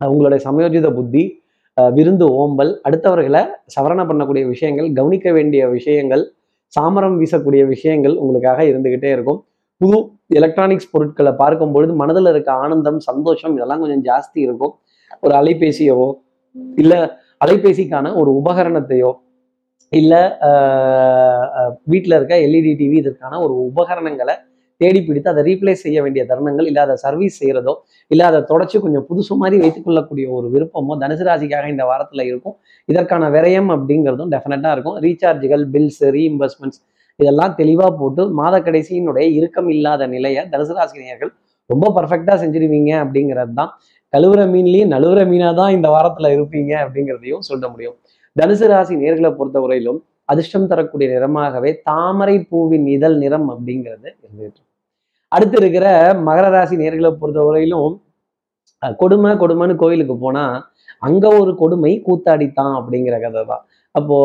உங்களுடைய 0.00 0.50
சமயோஜித 0.50 0.94
புத்தி 0.94 1.41
விருந்து 1.76 2.26
ஓம்பல் 2.42 2.72
அடுத்தவர்களை 2.86 3.42
சவரணை 3.74 4.04
பண்ணக்கூடிய 4.08 4.44
விஷயங்கள் 4.54 4.88
கவனிக்க 4.98 5.28
வேண்டிய 5.32 5.62
விஷயங்கள் 5.76 6.24
சாமரம் 6.74 7.16
வீசக்கூடிய 7.20 7.62
விஷயங்கள் 7.72 8.14
உங்களுக்காக 8.22 8.60
இருந்துகிட்டே 8.70 9.10
இருக்கும். 9.16 9.40
புது 9.80 9.98
எலக்ட்ரானிக்ஸ் 10.40 10.90
பொருட்களை 10.92 11.32
பார்க்கும் 11.40 11.72
பொழுது 11.74 11.92
மனதில் 12.02 12.30
இருக்க 12.32 12.50
ஆனந்தம் 12.64 13.00
சந்தோஷம் 13.08 13.54
இதெல்லாம் 13.56 13.82
கொஞ்சம் 13.84 14.04
ஜாஸ்தி 14.10 14.38
இருக்கும். 14.46 14.72
ஒரு 15.24 15.34
அலைபேசியவோ 15.40 16.08
இல்லை 16.82 17.00
அலைபேசிக்கான 17.44 18.14
ஒரு 18.20 18.30
உபகரணத்தையோ 18.40 19.10
இல்லை 19.92 20.22
வீட்டில் 21.92 22.16
இருக்க 22.18 22.34
எல்இடி 22.46 22.72
டிவி 22.80 22.96
இதற்கான 23.02 23.40
ஒரு 23.44 23.54
உபகரணங்களை 23.70 24.34
தேடி 24.82 25.00
பிடித்து 25.08 25.28
அதை 25.32 25.42
ரீப்ளேஸ் 25.48 25.82
செய்ய 25.86 25.98
வேண்டிய 26.04 26.22
தருணங்கள் 26.30 26.68
இல்லை 26.70 26.80
அதை 26.86 26.94
சர்வீஸ் 27.04 27.36
செய்யறதோ 27.42 27.74
இல்லை 28.10 28.24
அதை 28.30 28.40
தொடச்சி 28.50 28.76
கொஞ்சம் 28.84 29.06
புதுசு 29.10 29.34
மாதிரி 29.42 29.58
வைத்துக்கொள்ளக்கூடிய 29.62 30.26
ஒரு 30.38 30.48
விருப்பமோ 30.54 30.96
தனுசு 31.02 31.24
ராசிக்காக 31.28 31.68
இந்த 31.74 31.84
வாரத்தில் 31.90 32.24
இருக்கும். 32.30 32.56
இதற்கான 32.88 33.30
விரயம் 33.36 33.70
அப்படிங்கிறதும் 33.76 34.32
டெஃபினட்டாக 34.34 34.74
இருக்கும். 34.76 34.96
ரீசார்ஜுகள் 35.06 35.64
பில்ஸ் 35.74 36.02
ரீஇம்பர்ஸ்மெண்ட்ஸ் 36.16 36.80
இதெல்லாம் 37.18 37.54
தெளிவாக 37.60 37.90
போட்டு 38.00 38.22
மாத 38.38 38.54
கடைசியினுடைய 38.66 39.26
இறுக்கம் 39.38 39.68
இல்லாத 39.74 40.06
நிலையை 40.14 40.42
தனுசு 40.52 40.74
ராசினியர்கள் 40.78 41.32
ரொம்ப 41.70 41.86
பர்ஃபெக்டாக 41.96 42.36
செஞ்சிருவீங்க 42.42 42.92
அப்படிங்கிறது 43.02 43.52
தான். 43.60 43.70
கழுவுற 44.12 44.40
மீன்லேயும் 44.54 44.90
நழுவுற 44.94 45.20
மீனாக 45.32 45.54
தான் 45.60 45.74
இந்த 45.76 45.88
வாரத்தில் 45.94 46.32
இருப்பீங்க 46.36 46.72
அப்படிங்கிறதையும் 46.84 47.44
சொல்ல 47.50 47.64
முடியும். 47.74 47.96
தனுசு 48.36 48.66
ராசி 48.72 48.94
நேர்களை 49.02 49.30
பொறுத்தவரையிலும் 49.38 50.00
அதிர்ஷ்டம் 50.32 50.68
தரக்கூடிய 50.70 51.06
நிறமாகவே 51.12 51.70
தாமரை 51.88 52.36
பூவின் 52.50 52.86
இதழ் 52.96 53.16
நிறம் 53.22 53.48
அப்படிங்கிறது 53.54 54.08
இருந்துட்டு 54.24 54.60
அடுத்து 55.32 55.56
இருக்கிற 55.60 55.86
மகர 56.26 56.46
ராசி 56.54 56.76
நேர்களை 56.80 57.10
பொறுத்தவரையிலும் 57.20 57.92
அஹ், 58.82 58.94
கொடுமை 59.00 59.30
கொடுமைன்னு 59.40 59.74
கோயிலுக்கு 59.82 60.16
போனா 60.18 60.44
அங்க 61.02 61.24
ஒரு 61.38 61.52
கொடுமை 61.60 61.92
கூத்தாடித்தான் 62.06 62.74
அப்படிங்கிற 62.78 63.16
கதை 63.22 63.42
தான் 63.44 63.62
அப்போ 63.94 64.16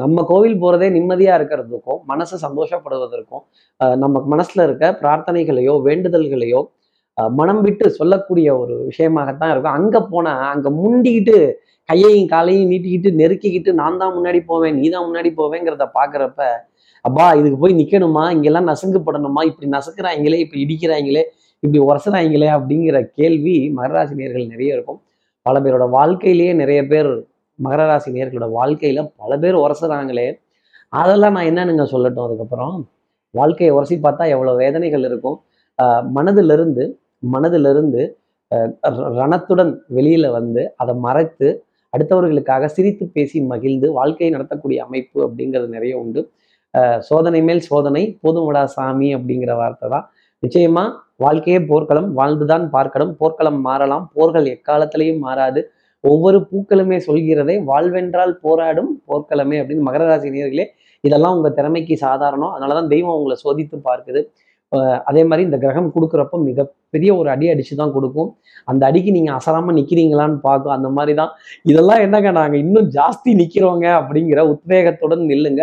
நம்ம 0.00 0.22
கோவில் 0.28 0.60
போறதே 0.62 0.88
நிம்மதியா 0.94 1.32
இருக்கிறதுக்கும் 1.38 2.00
மனசு 2.10 2.34
சந்தோஷப்படுவதற்கும் 2.44 3.42
அஹ், 3.80 3.96
நம்ம 4.02 4.24
மனசுல 4.32 4.66
இருக்க 4.68 4.86
பிரார்த்தனைகளையோ 5.00 5.74
வேண்டுதல்களையோ 5.86 6.60
அஹ், 7.16 7.32
மனம் 7.38 7.62
விட்டு 7.66 7.86
சொல்லக்கூடிய 7.98 8.48
ஒரு 8.62 8.74
விஷயமாகத்தான் 8.88 9.52
இருக்கும். 9.52 9.76
அங்க 9.78 9.96
போனா 10.08 10.34
அங்க 10.52 10.68
முண்டிக்கிட்டு 10.78 11.36
கையையும் 11.88 12.30
காலையும் 12.30 12.70
நீட்டிக்கிட்டு 12.70 13.10
நெருக்கிக்கிட்டு 13.18 13.70
நான் 13.80 14.00
தான் 14.00 14.14
முன்னாடி 14.14 14.40
போவேன் 14.48 14.76
நீ 14.78 14.86
தான் 14.90 15.06
முன்னாடி 15.06 15.30
போவேங்கிறத 15.36 15.84
பாக்குறப்ப 15.94 16.40
அப்பா 17.06 17.32
இதுக்கு 17.32 17.58
போய் 17.58 17.74
நிற்கணுமா 17.74 18.30
இங்கெல்லாம் 18.30 18.66
நசுங்கப்படணுமா 18.66 19.44
இப்படி 19.44 19.68
நசுக்கிறாங்களே 19.70 20.34
இப்படி 20.34 20.60
இடிக்கிறாங்களே 20.64 21.22
இப்படி 21.60 21.78
உரசுறாங்களே 21.78 22.48
அப்படிங்கிற 22.56 23.04
கேள்வி 23.14 23.72
மகராசி 23.76 24.14
நேர்கள் 24.20 24.46
நிறைய 24.46 24.72
இருக்கும். 24.72 25.00
பல 25.42 25.60
பேரோட 25.60 25.88
வாழ்க்கையிலேயே 25.90 26.52
நிறைய 26.52 26.86
பேர் 26.86 27.06
மகர 27.64 27.86
ராசி 27.90 28.12
நேர்களோட 28.12 28.50
வாழ்க்கையில 28.62 29.12
பல 29.16 29.38
பேர் 29.38 29.54
உரசுறாங்களே. 29.54 30.38
அதெல்லாம் 30.88 31.32
நான் 31.32 31.46
என்னன்னுங்க 31.46 31.84
சொல்லட்டும் 31.92 32.24
அதுக்கப்புறம். 32.24 32.88
வாழ்க்கையை 33.30 33.74
உரசி 33.76 33.96
பார்த்தா 33.96 34.28
எவ்வளோ 34.28 34.54
வேதனைகள் 34.54 35.04
இருக்கும். 35.04 35.40
மனதிலிருந்து 36.14 36.92
மனதிலிருந்து 37.32 38.02
ர- 38.54 38.74
ரணத்துடன் 39.18 39.78
வெளியில 39.94 40.30
வந்து 40.30 40.72
அதை 40.76 40.94
மறைத்து 40.94 41.64
அடுத்தவர்களுக்காக 41.98 42.66
சிரித்து 42.66 43.06
பேசி 43.06 43.40
மகிழ்ந்து 43.42 43.92
வாழ்க்கையை 43.92 44.40
நடத்தக்கூடிய 44.40 44.76
அமைப்பு 44.76 45.28
அப்படிங்கிறது 45.28 45.68
நிறைய 45.68 45.98
உண்டு. 45.98 46.30
சோதனை 47.00 47.42
மேல் 47.42 47.60
சோதனை 47.60 48.20
போதுமடா 48.22 48.64
சாமி 48.64 49.08
அப்படிங்கிற 49.16 49.56
வார்த்தை 49.56 49.88
தான். 49.88 50.06
நிச்சயமா 50.42 50.84
வாழ்க்கையே 51.16 51.58
போர்க்களம் 51.60 52.08
வாழ்ந்துதான் 52.12 52.68
பார்க்கணும். 52.70 53.12
போர்க்களம் 53.20 53.60
மாறலாம் 53.60 54.10
போர்கள் 54.14 54.46
எக்காலத்திலையும் 54.46 55.18
மாறாது. 55.18 55.60
ஒவ்வொரு 56.04 56.38
பூக்களுமே 56.50 56.96
சொல்கிறதே 57.08 57.54
வாழ்வென்றால் 57.64 58.34
போராடும் 58.42 58.90
போர்க்களமே 59.08 59.56
அப்படின்னு 59.60 59.86
மகர 59.88 60.04
ராசி 60.06 60.30
நேர்களே 60.30 60.66
இதெல்லாம் 61.04 61.36
உங்க 61.36 61.48
திறமைக்கு 61.50 61.96
சாதாரணம். 61.96 62.52
அதனாலதான் 62.52 62.88
தெய்வம் 62.88 63.16
உங்களை 63.18 63.36
சோதித்து 63.44 63.76
பார்க்குது. 63.88 64.20
ஆஹ் 64.72 65.00
அதே 65.04 65.24
மாதிரி 65.24 65.42
இந்த 65.46 65.58
கிரகம் 65.58 65.92
கொடுக்குறப்ப 65.94 66.38
மிகப்பெரிய 66.44 67.16
ஒரு 67.16 67.30
அடி 67.30 67.46
அடிச்சு 67.52 67.74
தான் 67.76 67.92
கொடுக்கும். 67.92 68.30
அந்த 68.64 68.86
அடிக்கு 68.86 69.10
நீங்க 69.10 69.30
அசராம 69.32 69.74
நிக்கிறீங்களான்னு 69.78 70.38
பார்க்கும். 70.40 70.72
அந்த 70.72 70.88
மாதிரி 70.88 71.14
தான். 71.14 71.32
இதெல்லாம் 71.62 72.00
என்னங்க 72.00 72.30
நாங்க 72.30 72.56
இன்னும் 72.56 72.88
ஜாஸ்தி 72.88 73.32
நிக்கிறோங்க 73.42 73.86
அப்படிங்கிற 74.00 74.40
உத்வேகத்துடன் 74.54 75.24
நில்லுங்க. 75.32 75.62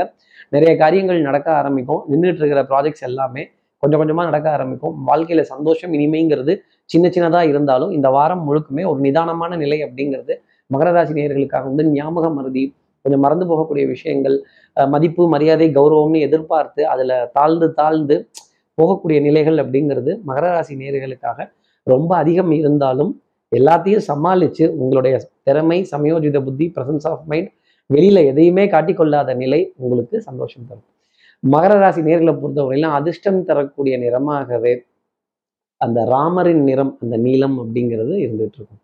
நிறைய 0.53 0.71
காரியங்கள் 0.83 1.25
நடக்க 1.27 1.47
ஆரம்பிக்கும். 1.59 2.01
நின்றுட்டு 2.11 2.41
இருக்கிற 2.41 2.61
ப்ராஜெக்ட்ஸ் 2.71 3.05
எல்லாமே 3.09 3.43
கொஞ்சம் 3.83 4.01
கொஞ்சமாக 4.01 4.27
நடக்க 4.29 4.47
ஆரம்பிக்கும். 4.57 4.95
வாழ்க்கையில் 5.09 5.49
சந்தோஷம் 5.53 5.93
இனிமைங்கிறது 5.97 6.53
சின்ன 6.89 7.05
சின்னதாக 7.15 7.51
இருந்தாலும் 7.51 7.91
இந்த 7.97 8.07
வாரம் 8.17 8.43
முழுக்குமே 8.47 8.83
ஒரு 8.91 8.99
நிதானமான 9.05 9.55
நிலை 9.55 9.79
அப்படிங்கிறது 9.87 10.33
மகர 10.69 10.89
ராசி 10.91 11.13
நேயர்களுக்காக 11.13 11.63
வந்து 11.63 11.85
ஞாபக 11.91 12.27
மருதி 12.29 12.63
கொஞ்சம் 13.05 13.23
மறந்து 13.25 13.45
போகக்கூடிய 13.45 13.85
விஷயங்கள் 13.87 14.37
மதிப்பு 14.77 15.23
மரியாதை 15.27 15.67
கௌரவம்னு 15.71 16.19
எதிர்பார்த்து 16.19 16.81
அதில் 16.83 17.15
தாழ்ந்து 17.33 17.67
தாழ்ந்து 17.73 18.15
போகக்கூடிய 18.77 19.17
நிலைகள் 19.21 19.57
அப்படிங்கிறது 19.63 20.11
மகர 20.23 20.45
ராசி 20.51 20.75
நேர்களுக்காக 20.75 21.39
ரொம்ப 21.87 22.11
அதிகம் 22.15 22.51
இருந்தாலும் 22.51 23.11
எல்லாத்தையும் 23.51 24.05
சமாளித்து 24.07 24.65
உங்களுடைய 24.75 25.15
திறமை 25.43 25.77
சமயோஜித 25.91 26.37
புத்தி 26.43 26.65
ப்ரசன்ஸ் 26.75 27.07
ஆஃப் 27.07 27.25
மைண்ட் 27.25 27.51
வெளியில 27.89 28.19
எதையுமே 28.31 28.63
காட்டிக்கொள்ளாத 28.73 29.31
நிலை 29.41 29.59
உங்களுக்கு 29.83 30.17
சந்தோஷம் 30.27 30.67
தரும். 30.69 30.87
மகர 31.43 31.73
ராசி 31.83 32.01
நேர்களை 32.07 32.33
பொறுத்தவரையிலும் 32.41 32.95
அதிர்ஷ்டம் 32.97 33.41
தரக்கூடிய 33.49 33.95
நிறமாகவே 34.03 34.73
அந்த 35.81 35.99
ராமரின் 36.13 36.63
நிறம் 36.69 36.93
அந்த 37.03 37.15
நீளம் 37.25 37.55
அப்படிங்கிறது 37.63 38.13
இருந்துட்டு 38.25 38.57
இருக்கும். 38.59 38.81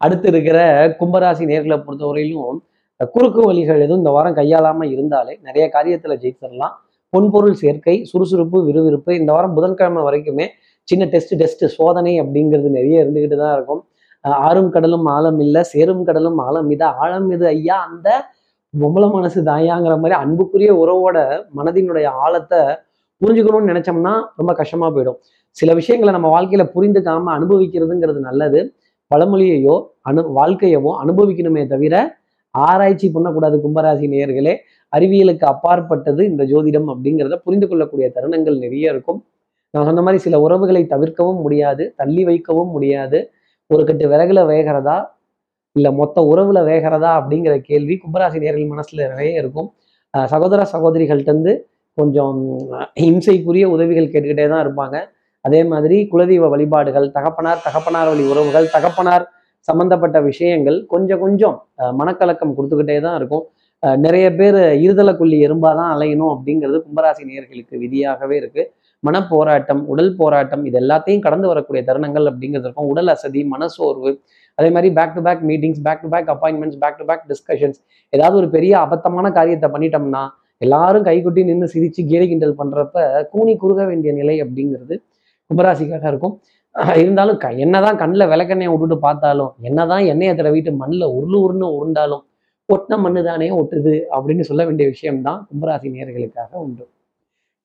அடுத்து 0.00 0.26
இருக்கிற 0.32 0.58
கும்பராசி 1.00 1.44
நேர்களை 1.52 1.78
பொறுத்தவரையிலும் 1.86 2.58
குறுக்கு 3.14 3.40
வழிகள் 3.48 3.82
எதுவும் 3.84 4.02
இந்த 4.02 4.12
வாரம் 4.16 4.36
கையாளாம 4.38 4.86
இருந்தாலே 4.94 5.34
நிறைய 5.46 5.64
காரியத்துல 5.74 6.14
ஜெயிச்சிடலாம். 6.22 6.74
பொன்பொருள் 7.12 7.58
சேர்க்கை 7.62 7.96
சுறுசுறுப்பு 8.10 8.58
விறுவிறுப்பு 8.68 9.12
இந்த 9.20 9.30
வாரம் 9.36 9.54
புதன்கிழமை 9.56 10.00
வரைக்குமே 10.06 10.46
சின்ன 10.88 11.04
டெஸ்ட் 11.12 11.34
டெஸ்ட் 11.40 11.64
சோதனை 11.76 12.12
அப்படிங்கிறது 12.22 12.68
நிறைய 12.78 13.02
இருந்துக்கிட்டு 13.04 13.38
தான் 13.42 13.54
இருக்கும் 13.56 13.82
ஆறும் 14.46 14.70
கடலும் 14.74 15.06
ஆழம் 15.14 15.38
இல்லை 15.44 15.62
சேரும் 15.72 16.02
கடலும் 16.08 16.38
ஆழம் 16.46 16.68
இது 16.74 16.86
ஆழம் 17.02 17.28
இது 17.36 17.44
ஐயா? 17.52 17.76
அந்த 17.88 18.08
பொம்பளை 18.74 19.08
மனசு 19.10 19.42
தாயாங்கிற 19.42 19.94
மாதிரி 20.02 20.16
அன்புக்குரிய 20.22 20.70
உறவோட 20.74 21.18
மனதினுடைய 21.56 22.06
ஆழத்தை 22.24 22.60
புரிஞ்சுக்கணும்னு 23.20 23.70
நினைச்சோம்னா 23.72 24.12
ரொம்ப 24.36 24.52
கஷ்டமா 24.54 24.86
போயிடும். 24.94 25.18
சில 25.50 25.74
விஷயங்களை 25.74 26.12
நம்ம 26.20 26.28
வாழ்க்கையில 26.34 26.64
புரிந்துக்காம 26.74 27.30
அனுபவிக்கிறதுங்கிறது 27.38 28.20
நல்லது. 28.20 28.60
பழமொழியையோ 29.10 29.76
அனு 30.08 30.22
வாழ்க்கையவோ 30.38 30.92
அனுபவிக்கணுமே 31.02 31.62
தவிர 31.66 31.94
ஆராய்ச்சி 32.54 33.10
பண்ணக்கூடாது 33.10 33.56
கும்பராசி 33.64 34.06
நேயர்களே. 34.14 34.54
அறிவியலுக்கு 34.92 35.44
அப்பாற்பட்டது 35.44 36.22
இந்த 36.30 36.42
ஜோதிடம் 36.44 36.88
அப்படிங்கிறத 36.92 37.36
புரிந்து 37.36 37.66
கொள்ளக்கூடிய 37.68 38.06
தருணங்கள் 38.14 38.58
நிறைய 38.58 38.92
இருக்கும். 38.94 39.20
நான் 39.70 39.84
சொன்ன 39.84 40.02
மாதிரி 40.02 40.22
சில 40.22 40.36
உறவுகளை 40.40 40.82
தவிர்க்கவும் 40.86 41.40
முடியாது 41.40 41.84
தள்ளி 41.96 42.24
வைக்கவும் 42.24 42.70
முடியாது. 42.70 43.18
ஒரு 43.70 43.82
கட்டு 43.84 44.04
விறகுல 44.08 44.40
வேகிறதா 44.52 44.96
இல்லை 45.76 45.92
மொத்த 45.92 46.20
உறவுல 46.32 46.58
வேகிறதா 46.68 47.10
அப்படிங்கிற 47.20 47.58
கேள்வி 47.58 48.00
கும்பராசி 48.02 48.38
நேரில் 48.38 48.70
மனசுல 48.72 49.08
நிறைய 49.08 49.38
இருக்கும். 49.38 49.68
அஹ் 50.18 50.24
சகோதர 50.24 50.62
இருந்து 51.08 51.52
கொஞ்சம் 51.98 52.38
இம்சைக்குரிய 53.00 53.64
உதவிகள் 53.64 54.08
கேட்டுக்கிட்டே 54.08 54.48
தான் 54.48 54.64
இருப்பாங்க. 54.66 54.96
அதே 55.40 55.64
மாதிரி 55.64 56.08
குலதெய்வ 56.12 56.48
வழிபாடுகள் 56.48 57.10
தகப்பனார் 57.10 57.60
தகப்பனார் 57.64 58.08
வழி 58.08 58.24
உறவுகள் 58.30 58.70
தகப்பனார் 58.70 59.26
சம்பந்தப்பட்ட 59.68 60.20
விஷயங்கள் 60.20 60.86
கொஞ்சம் 60.86 61.20
கொஞ்சம் 61.20 61.56
அஹ் 61.78 61.94
மனக்கலக்கம் 61.98 62.54
கொடுத்துக்கிட்டே 62.56 63.00
தான் 63.00 63.16
இருக்கும். 63.16 63.44
அஹ் 63.86 63.96
நிறைய 63.96 64.34
பேர் 64.34 64.54
இருதலைக்குள்ளி 64.54 65.38
எறும்பாதான் 65.46 65.92
அலையணும் 65.94 66.32
அப்படிங்கிறது 66.34 66.80
கும்பராசி 66.86 67.22
நேர்களுக்கு 67.30 67.74
விதியாகவே 67.84 68.32
இருக்கு. 68.32 68.72
மனப்போராட்டம் 69.02 69.82
உடல் 69.84 70.16
போராட்டம் 70.16 70.64
இது 70.64 70.78
எல்லாத்தையும் 70.80 71.18
கடந்து 71.18 71.46
வரக்கூடிய 71.46 71.84
தருணங்கள் 71.86 72.28
அப்படிங்கிறது 72.30 72.66
இருக்கும். 72.68 72.86
உடல் 72.86 73.06
அசதி 73.06 73.42
மனசோர்வு 73.44 74.10
அதே 74.58 74.70
மாதிரி 74.70 74.94
back 74.94 75.14
to 75.14 75.22
back 75.22 75.42
meetings 75.42 75.80
back 75.82 76.02
to 76.02 76.08
back 76.08 76.28
appointments 76.34 76.78
back 76.78 76.96
to 76.96 77.04
back 77.04 77.24
discussions 77.30 77.78
ஏதாவது 78.08 78.36
ஒரு 78.36 78.50
பெரிய 78.50 78.78
அபத்தமான 78.78 79.32
காரியத்தை 79.32 79.70
பண்ணிட்டோம்னா 79.70 80.28
எல்லாரும் 80.58 81.02
கைக்குட்டி 81.02 81.44
நின்று 81.44 81.66
சிரிச்சு 81.74 82.02
கேலி 82.06 82.26
கிண்டல் 82.28 82.54
பண்றப்ப 82.58 83.24
கூனி 83.24 83.54
குறுக 83.56 83.86
வேண்டிய 83.86 84.12
நிலை 84.14 84.42
அப்படிங்கிறது 84.42 84.96
கும்பராசிக்காக 85.50 86.06
இருக்கும். 86.06 86.40
இருந்தாலும் 86.94 87.36
க 87.36 87.52
என்னதான் 87.52 87.96
கண்ணில் 87.96 88.30
விளக்கெண்ணையை 88.32 88.70
விட்டுட்டு 88.70 88.98
பார்த்தாலும் 88.98 89.52
என்னதான் 89.60 90.04
எண்ணெயை 90.04 90.34
தடவிட்டு 90.36 90.76
மண்ணில் 90.76 91.06
உருளு 91.18 91.36
உருன்னு 91.44 91.68
உருண்டாலும் 91.76 92.24
ஒட்டின 92.68 92.98
மண்ணு 92.98 93.24
தானே 93.24 93.50
ஒட்டுது 93.50 93.94
அப்படின்னு 94.16 94.40
சொல்ல 94.40 94.64
வேண்டிய 94.64 94.88
விஷயம்தான் 94.88 95.46
கும்பராசி 95.50 95.88
நேர்களுக்காக 95.94 96.52
உண்டு. 96.52 96.84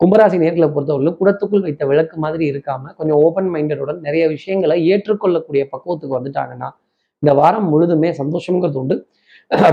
கும்பராசி 0.04 0.38
நேர்களை 0.44 0.68
பொறுத்தவரையிலும் 0.76 1.18
குடத்துக்குள் 1.20 1.62
வைத்த 1.62 1.86
விளக்கு 1.86 2.18
மாதிரி 2.18 2.46
இருக்காம 2.52 2.94
கொஞ்சம் 2.96 3.18
ஓப்பன் 3.18 3.50
மைண்டடுடன் 3.54 4.00
நிறைய 4.00 4.28
விஷயங்களை 4.28 4.78
ஏற்றுக்கொள்ளக்கூடிய 4.88 5.64
பக்குவத்துக்கு 5.72 6.18
வந்துட்டாங்கன்னா 6.20 6.70
இந்த 7.22 7.32
வாரம் 7.40 7.68
முழுதுமே 7.72 8.10
சந்தோஷங்கிறது 8.20 8.80
உண்டு. 8.82 8.96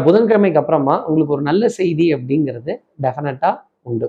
புதன்கிழமைக்கு 0.07 0.61
அப்புறமா 0.61 0.95
உங்களுக்கு 1.09 1.35
ஒரு 1.37 1.45
நல்ல 1.49 1.69
செய்தி 1.79 2.07
அப்படிங்கிறது 2.17 2.73
டெஃபினட்டா 3.05 3.51
உண்டு. 3.91 4.07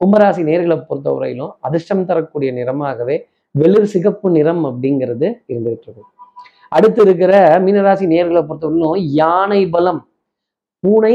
கும்பராசி 0.00 0.42
நேர்களை 0.48 0.76
பொறுத்தவரையிலும் 0.88 1.52
அதிர்ஷ்டம் 1.66 2.06
தரக்கூடிய 2.08 2.50
நிறமாகவே 2.58 3.16
வெளிர் 3.54 3.92
சிகப்பு 3.92 4.28
நிறம் 4.36 4.62
அப்படிங்கிறது 4.70 5.26
இருந்துகிட்டு 5.52 5.86
இருக்கும் 5.88 6.08
அடுத்து 6.76 7.00
இருக்கிற 7.06 7.32
மீனராசி 7.64 8.04
நேர்களை 8.14 8.42
பொறுத்தவரையிலும் 8.48 8.98
யானை 9.20 9.60
பலம் 9.74 10.00
பூனை 10.84 11.14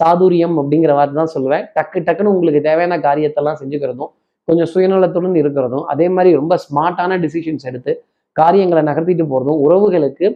சாதுரியம் 0.00 0.56
அப்படிங்கிற 0.60 0.92
வார்த்தை 0.96 1.16
தான் 1.18 1.32
சொல்லுவேன். 1.34 1.64
டக்கு 1.76 1.98
டக்குன்னு 2.06 2.32
உங்களுக்கு 2.34 2.60
தேவையான 2.66 2.98
காரியத்தெல்லாம் 3.06 3.58
செஞ்சுக்கிறதும் 3.60 4.10
கொஞ்சம் 4.48 4.70
சுயநலத்துடன் 4.72 5.38
இருக்கிறதும் 5.42 5.86
அதே 5.92 6.06
மாதிரி 6.16 6.30
ரொம்ப 6.40 6.54
ஸ்மார்ட்டான 6.64 7.16
டிசிஷன்ஸ் 7.24 7.64
எடுத்து 7.70 7.92
காரியங்களை 8.36 8.82
நகர்த்திட்டு 8.90 9.24
போகிறதும் 9.30 9.62
உறவுகளுக்கு 9.66 10.26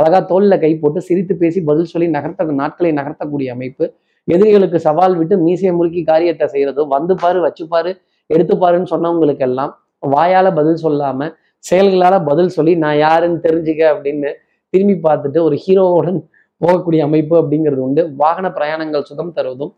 அழகா 0.00 0.20
தோல்ல 0.30 0.56
கை 0.64 0.70
போட்டு 0.82 1.00
சிரித்து 1.08 1.34
பேசி 1.42 1.60
பதில் 1.70 1.90
சொல்லி 1.92 2.08
நகர்த்த 2.16 2.56
நாட்களை 2.62 2.90
நகர்த்தக்கூடிய 2.98 3.48
அமைப்பு. 3.56 3.84
எதிரிகளுக்கு 4.28 4.78
சவால் 4.86 5.16
விட்டு 5.20 5.34
மீசையை 5.44 5.72
முறுக்கி 5.78 6.02
காரியத்தை 6.10 6.46
செய்கிறதோ 6.54 6.82
வந்து 6.94 7.14
பாரு 7.22 7.38
வச்சுப்பாரு 7.46 7.92
எடுத்துப்பாருன்னு 8.30 8.90
சொன்னவங்களுக்கு 8.94 9.44
எல்லாம் 9.48 9.72
வாயால 10.14 10.48
பதில் 10.58 10.82
சொல்லாம 10.84 11.28
செயல்களால 11.64 12.14
பதில் 12.28 12.52
சொல்லி 12.56 12.72
நான் 12.84 12.98
யாருன்னு 13.06 13.40
தெரிஞ்சுக்க 13.46 13.82
அப்படின்னு 13.94 14.30
திரும்பி 14.72 14.96
பார்த்துட்டு 15.06 15.38
ஒரு 15.46 15.56
ஹீரோவுடன் 15.64 16.20
போகக்கூடிய 16.60 17.00
அமைப்பு 17.08 17.34
அப்படிங்கிறது 17.40 17.82
உண்டு. 17.86 18.02
வாகன 18.22 18.46
பிரயாணங்கள் 18.56 19.08
சுகம் 19.10 19.34
தருவதும் 19.38 19.72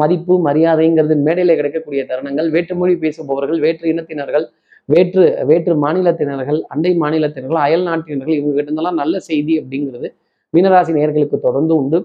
மதிப்பு 0.00 0.34
மரியாதைங்கிறது 0.46 1.14
மேடையில் 1.26 1.58
கிடைக்கக்கூடிய 1.58 2.02
தருணங்கள். 2.10 2.48
வேற்றுமொழி 2.54 2.94
பேசுபவர்கள் 3.04 3.60
வேற்று 3.64 3.86
இனத்தினர்கள் 3.92 4.46
வேற்று 4.88 5.24
வேற்று 5.48 5.72
மாநிலத்தினர்கள் 5.84 6.60
அண்டை 6.74 6.92
மாநிலத்தினர்கள் 7.02 7.60
அயல் 7.66 7.86
நாட்டினர்கள் 7.88 8.36
இவங்க 8.40 8.62
இருந்தெல்லாம் 8.62 9.00
நல்ல 9.02 9.18
செய்தி 9.28 9.54
அப்படிங்கிறது 9.60 10.08
மீனராசி 10.54 10.92
நேர்களுக்கு 10.98 11.38
தொடர்ந்து 11.46 11.72
உண்டு. 11.80 11.98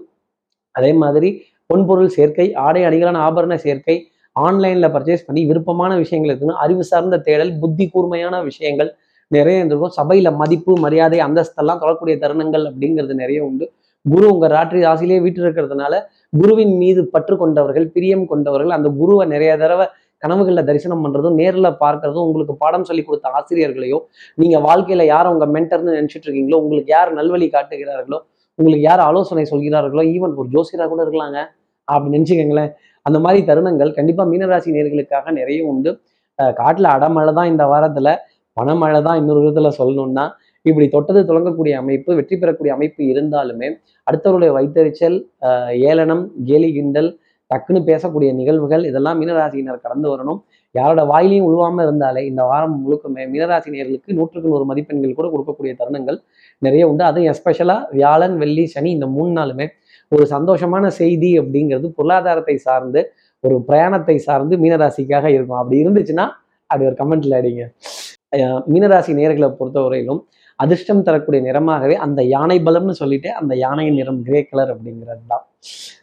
அதே 0.74 0.90
மாதிரி 1.02 1.28
பொன்பொருள் 1.70 2.10
சேர்க்கை 2.16 2.46
ஆடை 2.66 2.82
அணிகளான 2.88 3.20
ஆபரண 3.28 3.54
சேர்க்கை 3.66 3.96
ஆன்லைன்ல 4.36 4.86
பர்ச்சேஸ் 4.94 5.26
பண்ணி 5.26 5.42
விருப்பமான 5.50 5.92
விஷயங்கள் 6.02 6.30
இருக்குன்னு 6.30 6.60
அறிவு 6.64 6.84
சார்ந்த 6.90 7.20
தேடல் 7.28 7.52
புத்தி 7.62 7.84
கூர்மையான 7.94 8.36
விஷயங்கள் 8.48 8.90
நிறைய 9.30 9.60
இருந்திருக்கும். 9.60 9.94
சபையில் 9.98 10.30
மதிப்பு 10.40 10.72
மரியாதை 10.84 11.18
அந்தஸ்தெல்லாம் 11.26 11.80
தொடரக்கூடிய 11.82 12.16
தருணங்கள் 12.24 12.64
அப்படிங்கிறது 12.70 13.14
நிறைய 13.22 13.40
உண்டு. 13.48 13.66
குரு 14.04 14.26
உங்கள் 14.32 14.52
ராத்திரி 14.56 14.80
ராசிலேயே 14.86 15.20
வீட்டில் 15.24 15.46
இருக்கிறதுனால 15.46 15.94
குருவின் 16.40 16.74
மீது 16.80 17.02
பற்று 17.14 17.34
கொண்டவர்கள் 17.42 17.86
பிரியம் 17.94 18.26
கொண்டவர்கள் 18.32 18.74
அந்த 18.76 18.88
குருவை 18.98 19.24
நிறைய 19.34 19.52
தடவை 19.62 19.86
கனவுகளில் 20.24 20.66
தரிசனம் 20.68 21.02
பண்ணுறதும் 21.04 21.36
நேரில் 21.40 21.70
பார்க்கறதும் 21.82 22.26
உங்களுக்கு 22.26 22.54
பாடம் 22.62 22.86
சொல்லி 22.88 23.02
கொடுத்த 23.08 23.32
ஆசிரியர்களையோ 23.38 23.98
நீங்கள் 24.38 24.64
வாழ்க்கையில் 24.68 25.04
யார் 25.14 25.30
உங்கள் 25.32 25.52
மென்டர்னு 25.56 25.96
நினச்சிட்டு 25.98 26.26
இருக்கீங்களோ 26.28 26.58
உங்களுக்கு 26.64 26.92
யார் 26.96 27.10
நல்வழி 27.18 27.48
காட்டுகிறார்களோ 27.56 28.20
உங்களுக்கு 28.58 28.86
யார் 28.88 29.02
ஆலோசனை 29.08 29.44
சொல்கிறார்களோ 29.52 30.02
ஈவன் 30.14 30.34
ஒரு 30.40 30.48
ஜோசியராக 30.54 30.88
கூட 30.90 31.02
இருக்கலாங்க. 31.04 31.38
அப்படின்னு 31.88 32.16
நினச்சிக்கோங்களேன். 32.16 32.70
அந்த 33.06 33.18
மாதிரி 33.24 33.40
தருணங்கள் 33.48 33.90
கண்டிப்பாக 33.96 34.26
மீனராசி 34.32 34.70
நேர்களுக்காக 34.76 35.32
நிறைய 35.40 35.60
உண்டு. 35.70 35.90
காட்டில் 36.60 36.88
அடமழை 36.96 37.32
தான் 37.38 37.50
இந்த 37.52 37.64
வாரத்தில் 37.72 38.12
பணமழை 38.56 39.00
தான் 39.06 39.18
இன்னொரு 39.20 39.40
விதத்தில் 39.44 39.76
சொல்லணும்னா 39.80 40.24
இப்படி 40.66 40.86
தொட்டது 40.94 41.20
தொடங்கக்கூடிய 41.30 41.74
அமைப்பு 41.82 42.10
வெற்றி 42.18 42.36
பெறக்கூடிய 42.36 42.72
அமைப்பு 42.76 43.02
இருந்தாலுமே 43.12 43.68
அடுத்தவருடைய 44.06 44.50
வைத்தறிச்சல் 44.58 45.16
ஏளனம் 45.88 46.24
கேலி 46.48 46.70
கிண்டல் 46.76 47.10
டக்குன்னு 47.54 47.80
பேசக்கூடிய 47.90 48.30
நிகழ்வுகள் 48.40 48.84
இதெல்லாம் 48.90 49.18
மீனராசியினர் 49.22 49.84
கடந்து 49.86 50.08
வரணும். 50.12 50.40
யாரோட 50.74 51.02
வாயிலையும் 51.10 51.46
உழுவாமல் 51.48 51.84
இருந்தாலே 51.86 52.22
இந்த 52.30 52.42
வாரம் 52.50 52.76
முழுக்குமே 52.84 53.24
மீனராசினியர்களுக்கு 53.32 54.16
நூற்றுக்கு 54.18 54.52
நூறு 54.52 54.64
மதிப்பெண்கள் 54.70 55.18
கூட 55.18 55.26
கொடுக்கக்கூடிய 55.34 55.72
தருணங்கள் 55.80 56.18
நிறைய 56.66 56.84
உண்டு. 56.90 57.04
அதுவும் 57.10 57.28
எஸ்பெஷலாக 57.32 57.86
வியாழன் 57.98 58.36
வெள்ளி 58.42 58.64
சனி 58.74 58.90
இந்த 58.96 59.08
மூணு 59.16 59.32
நாளுமே 59.38 59.68
ஒரு 60.12 60.24
சந்தோஷமான 60.34 60.86
செய்தி 61.00 61.30
அப்படிங்கிறது 61.40 61.86
பொருளாதாரத்தை 61.98 62.56
சார்ந்து 62.66 63.02
ஒரு 63.44 63.56
பிரயாணத்தை 63.68 64.16
சார்ந்து 64.26 64.54
மீனராசிக்காக 64.64 65.26
இருக்கும். 65.36 65.60
அப்படி 65.60 65.78
இருந்துச்சுன்னா 65.84 66.26
அப்படி 66.70 66.86
ஒரு 66.90 66.96
கமெண்ட்ல 67.00 67.38
அடிங்க. 67.40 67.64
மீனராசி 68.72 69.12
நேர்களை 69.18 69.48
பொறுத்தவரையிலும் 69.58 70.20
அதிர்ஷ்டம் 70.56 71.02
தரக்கூடிய 71.02 71.42
நிறமாகவே 71.42 71.94
அந்த 71.94 72.22
யானை 72.22 72.58
பலம்னு 72.62 72.90
சொல்லிட்டு 72.90 73.32
அந்த 73.32 73.54
யானையின் 73.56 73.94
நிறம் 73.94 74.22
கிரே 74.22 74.42
கலர் 74.42 74.70
அப்படிங்கிறது 74.70 75.22
தான் 75.28 75.44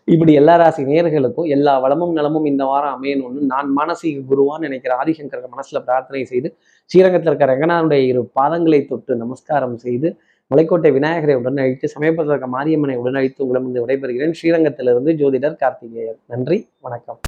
இப்படி 0.03 0.33
எல்லா 0.33 0.55
ராசி 0.55 0.83
நேர்களுக்கும் 0.83 1.47
எல்லா 1.47 1.79
வளமும் 1.79 2.13
நலமும் 2.13 2.45
இந்த 2.45 2.63
வாரம் 2.65 2.95
அமையணும்னு 2.97 3.41
நான் 3.43 3.69
மானசீக 3.77 4.23
குருவான்னு 4.27 4.67
நினைக்கிற 4.67 4.95
ஆதிசங்கர் 4.95 5.53
மனசுல 5.55 5.81
பிரார்த்தனை 5.83 6.23
செய்து 6.23 6.57
ஸ்ரீரங்கத்தில் 6.91 7.31
இருக்கிற 7.31 7.51
ரங்கநாதனுடைய 7.53 8.03
இரு 8.03 8.29
பாதங்களை 8.39 8.85
தொட்டு 8.85 9.15
நமஸ்காரம் 9.15 9.77
செய்து 9.77 10.09
மலைக்கோட்டை 10.51 10.91
விநாயகரை 10.91 11.35
உடனழித்து 11.35 11.87
சமயபுரத்தில் 11.87 12.33
இருக்க 12.35 12.47
மாரியம்மனை 12.47 12.95
உடனழித்து 12.95 13.43
உங்களிடம் 13.43 13.85
விடைபெறுகிறேன். 13.85 14.37
ஸ்ரீரங்கத்திலிருந்து 14.41 15.13
ஜோதிடர் 15.13 15.61
கார்த்திகேயன். 15.63 16.19
நன்றி 16.25 16.67
வணக்கம். 16.79 17.19